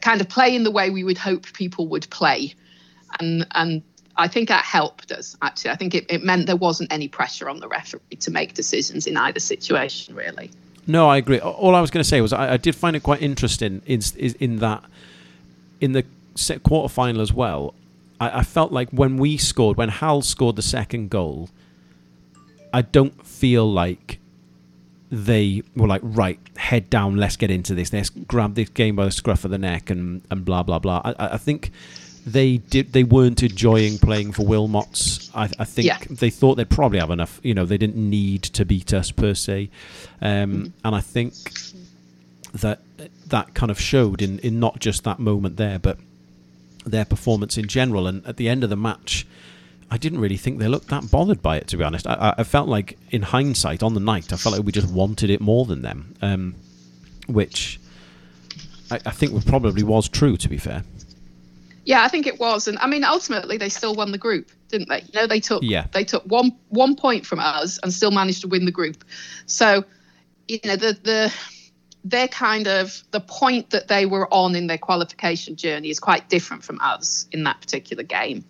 [0.01, 2.53] kind of playing the way we would hope people would play.
[3.19, 3.81] And and
[4.17, 5.71] I think that helped us actually.
[5.71, 9.07] I think it, it meant there wasn't any pressure on the referee to make decisions
[9.07, 10.51] in either situation really.
[10.87, 11.39] No, I agree.
[11.39, 14.01] All I was going to say was I, I did find it quite interesting in,
[14.17, 14.83] in, in that
[15.81, 16.05] in the
[16.63, 17.73] quarter final as well.
[18.19, 21.49] I, I felt like when we scored, when Hal scored the second goal,
[22.73, 24.19] I don't feel like
[25.11, 27.93] they were like, right, head down, let's get into this.
[27.93, 31.01] Let's grab this game by the scruff of the neck and, and blah blah blah.
[31.05, 31.71] I, I think
[32.25, 35.31] they did they weren't enjoying playing for Wilmots.
[35.33, 35.97] I, I think yeah.
[36.09, 37.39] they thought they'd probably have enough.
[37.41, 39.69] You know, they didn't need to beat us per se,
[40.21, 40.65] um, mm-hmm.
[40.83, 41.33] and I think
[42.53, 42.81] that
[43.27, 45.97] that kind of showed in in not just that moment there, but
[46.85, 48.07] their performance in general.
[48.07, 49.25] And at the end of the match,
[49.89, 52.07] I didn't really think they looked that bothered by it, to be honest.
[52.07, 55.29] I, I felt like, in hindsight, on the night, I felt like we just wanted
[55.29, 56.55] it more than them, um,
[57.27, 57.79] which
[58.91, 60.83] I, I, think probably was true, to be fair.
[61.85, 64.89] Yeah, I think it was, and I mean, ultimately they still won the group, didn't
[64.89, 65.03] they?
[65.03, 65.85] You know, they took Yeah.
[65.93, 69.05] they took one one point from us and still managed to win the group.
[69.45, 69.85] So,
[70.49, 71.33] you know, the the
[72.03, 76.27] their kind of the point that they were on in their qualification journey is quite
[76.27, 78.43] different from us in that particular game,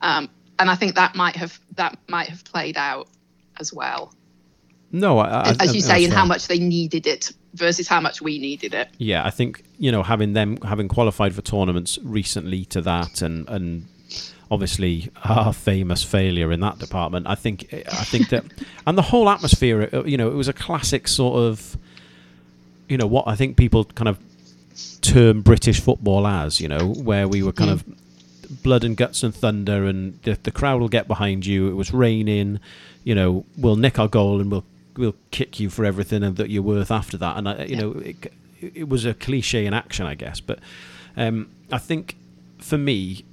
[0.00, 0.28] um,
[0.62, 3.08] and I think that might have that might have played out
[3.60, 4.14] as well,
[4.92, 8.22] No, I, I, as you say, in how much they needed it versus how much
[8.22, 8.88] we needed it.
[8.98, 13.48] Yeah, I think you know having them having qualified for tournaments recently to that, and
[13.48, 13.86] and
[14.50, 17.26] obviously our famous failure in that department.
[17.26, 18.44] I think I think that,
[18.86, 19.88] and the whole atmosphere.
[20.06, 21.76] You know, it was a classic sort of,
[22.88, 24.18] you know, what I think people kind of
[25.00, 26.60] term British football as.
[26.60, 27.74] You know, where we were kind Mm.
[27.74, 27.84] of
[28.62, 31.68] blood and guts and thunder, and the, the crowd will get behind you.
[31.68, 32.60] It was raining.
[33.04, 34.64] You know, we'll nick our goal and we'll
[34.96, 37.36] we'll kick you for everything and that you're worth after that.
[37.38, 37.80] And I, you Yeah.
[37.80, 40.38] know, it, it was a cliche in action, I guess.
[40.40, 40.58] But
[41.16, 42.16] um, I think
[42.58, 43.24] for me,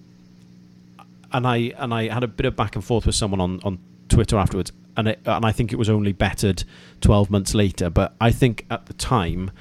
[1.32, 3.78] and I and I had a bit of back and forth with someone on, on
[4.08, 6.64] Twitter afterwards, and it, and I think it was only bettered
[7.02, 7.90] twelve months later.
[7.90, 9.52] But I think at the time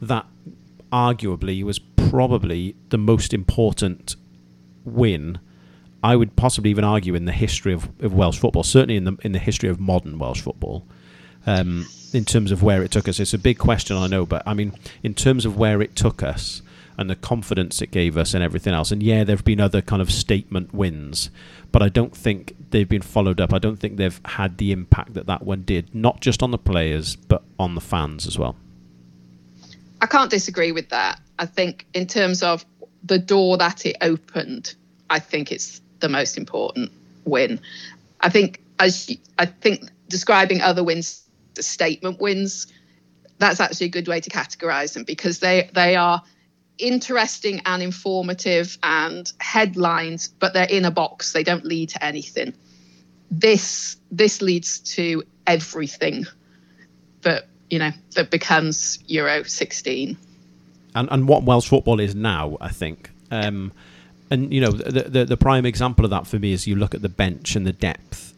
[0.00, 0.26] that
[0.90, 4.16] arguably was probably the most important
[4.84, 5.38] win.
[6.02, 9.16] I would possibly even argue in the history of, of Welsh football, certainly in the
[9.22, 10.84] in the history of modern Welsh football,
[11.46, 13.20] um, in terms of where it took us.
[13.20, 14.72] It's a big question, I know, but I mean,
[15.02, 16.62] in terms of where it took us
[16.98, 18.90] and the confidence it gave us and everything else.
[18.90, 21.30] And yeah, there have been other kind of statement wins,
[21.70, 23.52] but I don't think they've been followed up.
[23.52, 26.58] I don't think they've had the impact that that one did, not just on the
[26.58, 28.56] players, but on the fans as well.
[30.00, 31.20] I can't disagree with that.
[31.38, 32.64] I think in terms of
[33.04, 34.74] the door that it opened,
[35.10, 36.90] I think it's the most important
[37.24, 37.60] win.
[38.20, 41.24] I think as you, I think describing other wins
[41.58, 42.66] statement wins,
[43.38, 46.22] that's actually a good way to categorize them because they they are
[46.78, 51.32] interesting and informative and headlines, but they're in a box.
[51.32, 52.54] They don't lead to anything.
[53.30, 56.26] This this leads to everything
[57.22, 60.16] that you know that becomes Euro 16.
[60.94, 63.10] And and what Welsh football is now, I think.
[63.30, 63.72] Um,
[64.30, 66.94] and you know, the, the the prime example of that for me is you look
[66.94, 68.34] at the bench and the depth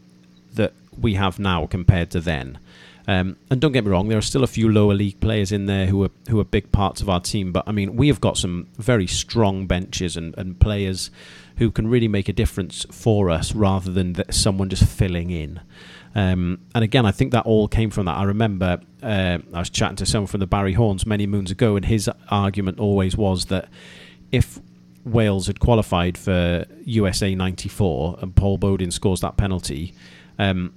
[0.55, 2.59] that we have now compared to then.
[3.07, 5.67] Um, and don't get me wrong, there are still a few lower league players in
[5.67, 7.53] there who are who are big parts of our team.
[7.53, 11.11] But I mean, we have got some very strong benches and, and players
[11.59, 15.61] who can really make a difference for us, rather than th- someone just filling in.
[16.15, 18.17] Um, and again, I think that all came from that.
[18.17, 21.77] I remember uh, I was chatting to someone from the Barry Horns many moons ago,
[21.77, 23.69] and his argument always was that
[24.31, 24.61] if
[25.05, 29.93] Wales had qualified for USA '94 and Paul Bodin scores that penalty,
[30.39, 30.73] um,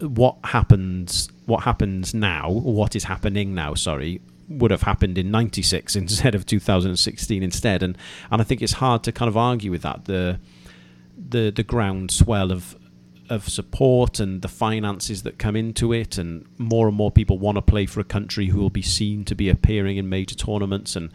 [0.00, 1.28] what happens?
[1.44, 2.50] What happens now?
[2.50, 3.74] What is happening now?
[3.74, 7.98] Sorry, would have happened in '96 instead of 2016 instead, and
[8.30, 10.06] and I think it's hard to kind of argue with that.
[10.06, 10.40] The
[11.16, 12.76] the the groundswell of
[13.30, 17.56] of support and the finances that come into it, and more and more people want
[17.56, 20.96] to play for a country who will be seen to be appearing in major tournaments,
[20.96, 21.10] and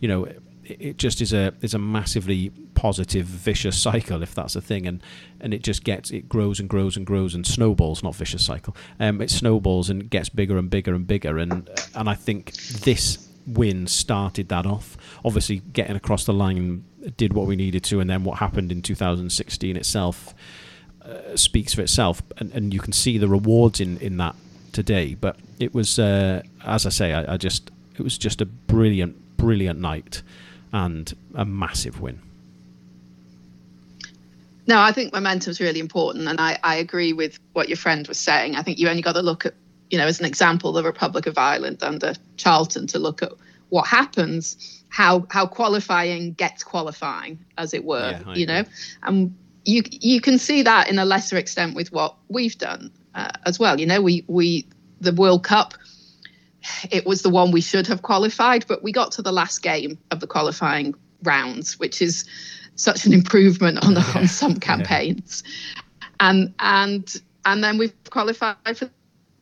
[0.00, 4.56] you know, it, it just is a is a massively positive vicious cycle if that's
[4.56, 5.02] a thing, and
[5.40, 8.76] and it just gets it grows and grows and grows and snowballs, not vicious cycle.
[9.00, 13.28] Um, it snowballs and gets bigger and bigger and bigger, and and I think this
[13.46, 14.96] win started that off.
[15.24, 16.84] Obviously, getting across the line
[17.16, 20.34] did what we needed to, and then what happened in 2016 itself
[21.14, 24.34] uh, speaks for itself, and, and you can see the rewards in, in that
[24.72, 25.14] today.
[25.14, 29.36] But it was, uh, as I say, I, I just it was just a brilliant,
[29.36, 30.22] brilliant night,
[30.72, 32.20] and a massive win.
[34.66, 38.08] No, I think momentum is really important, and I, I agree with what your friend
[38.08, 38.56] was saying.
[38.56, 39.54] I think you only got to look at,
[39.90, 43.32] you know, as an example, the Republic of Ireland under Charlton to look at
[43.68, 48.18] what happens, how how qualifying gets qualifying, as it were.
[48.26, 48.64] Yeah, you know,
[49.02, 53.30] and you you can see that in a lesser extent with what we've done uh,
[53.46, 53.78] as well.
[53.78, 54.66] You know, we we
[55.00, 55.74] the World Cup.
[56.90, 59.98] It was the one we should have qualified, but we got to the last game
[60.10, 62.24] of the qualifying rounds, which is
[62.76, 65.42] such an improvement on, on some campaigns.
[66.20, 68.90] And and and then we've qualified for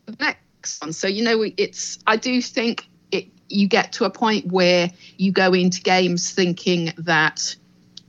[0.07, 0.93] the next one.
[0.93, 3.27] So you know, it's I do think it.
[3.49, 7.55] You get to a point where you go into games thinking that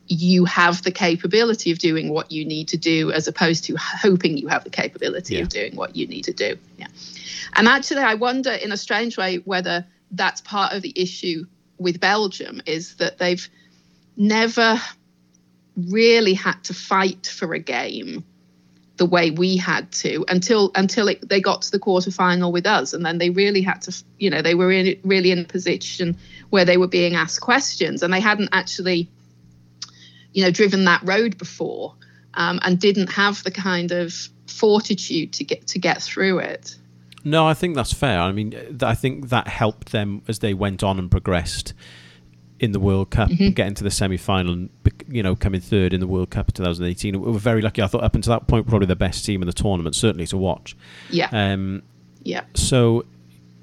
[0.07, 4.37] you have the capability of doing what you need to do, as opposed to hoping
[4.37, 5.41] you have the capability Yeah.
[5.41, 6.57] of doing what you need to do.
[6.77, 6.87] Yeah.
[7.55, 11.45] And actually, I wonder in a strange way whether that's part of the issue
[11.77, 13.47] with Belgium is that they've
[14.15, 14.79] never
[15.75, 18.23] really had to fight for a game
[18.97, 22.93] the way we had to until until it, they got to the quarterfinal with us
[22.93, 26.15] and then they really had to you know they were in, really in a position
[26.51, 29.09] where they were being asked questions and they hadn't actually
[30.33, 31.95] you know, driven that road before
[32.33, 34.13] um, and didn't have the kind of
[34.47, 36.75] fortitude to get to get through it.
[37.23, 38.19] No, I think that's fair.
[38.19, 41.73] I mean, I think that helped them as they went on and progressed
[42.59, 43.49] in the World Cup, mm-hmm.
[43.49, 44.69] getting to the semi-final, and
[45.07, 47.19] you know, coming third in the World Cup in 2018.
[47.19, 47.81] We were very lucky.
[47.81, 50.37] I thought up until that point, probably the best team in the tournament, certainly to
[50.37, 50.75] watch.
[51.09, 51.29] Yeah.
[51.31, 51.83] Um,
[52.23, 52.43] yeah.
[52.53, 53.05] So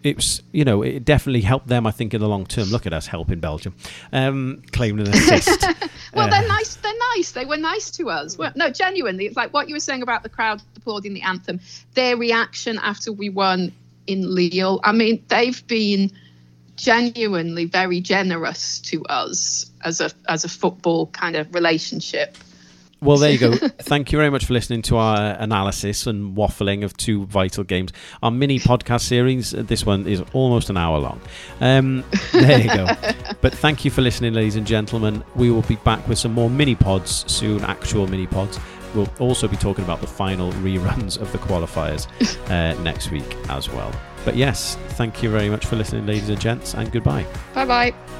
[0.02, 1.86] it was, you know, it definitely helped them.
[1.86, 2.68] I think in the long term.
[2.68, 3.74] Look at us helping Belgium,
[4.12, 5.62] um, claiming an assist.
[6.14, 6.76] well, uh, they're nice.
[6.76, 7.32] They're nice.
[7.32, 8.38] They were nice to us.
[8.38, 11.60] Well, no, genuinely, it's like what you were saying about the crowd applauding the anthem.
[11.94, 13.72] Their reaction after we won
[14.06, 14.80] in Lille.
[14.82, 16.10] I mean, they've been
[16.76, 22.36] genuinely very generous to us as a as a football kind of relationship.
[23.02, 23.54] Well, there you go.
[23.80, 27.92] Thank you very much for listening to our analysis and waffling of two vital games.
[28.22, 31.20] Our mini podcast series, uh, this one is almost an hour long.
[31.60, 32.86] Um, there you go.
[33.40, 35.24] but thank you for listening, ladies and gentlemen.
[35.34, 38.58] We will be back with some more mini pods soon, actual mini pods.
[38.94, 42.06] We'll also be talking about the final reruns of the qualifiers
[42.50, 43.92] uh, next week as well.
[44.24, 47.24] But yes, thank you very much for listening, ladies and gents, and goodbye.
[47.54, 48.19] Bye bye.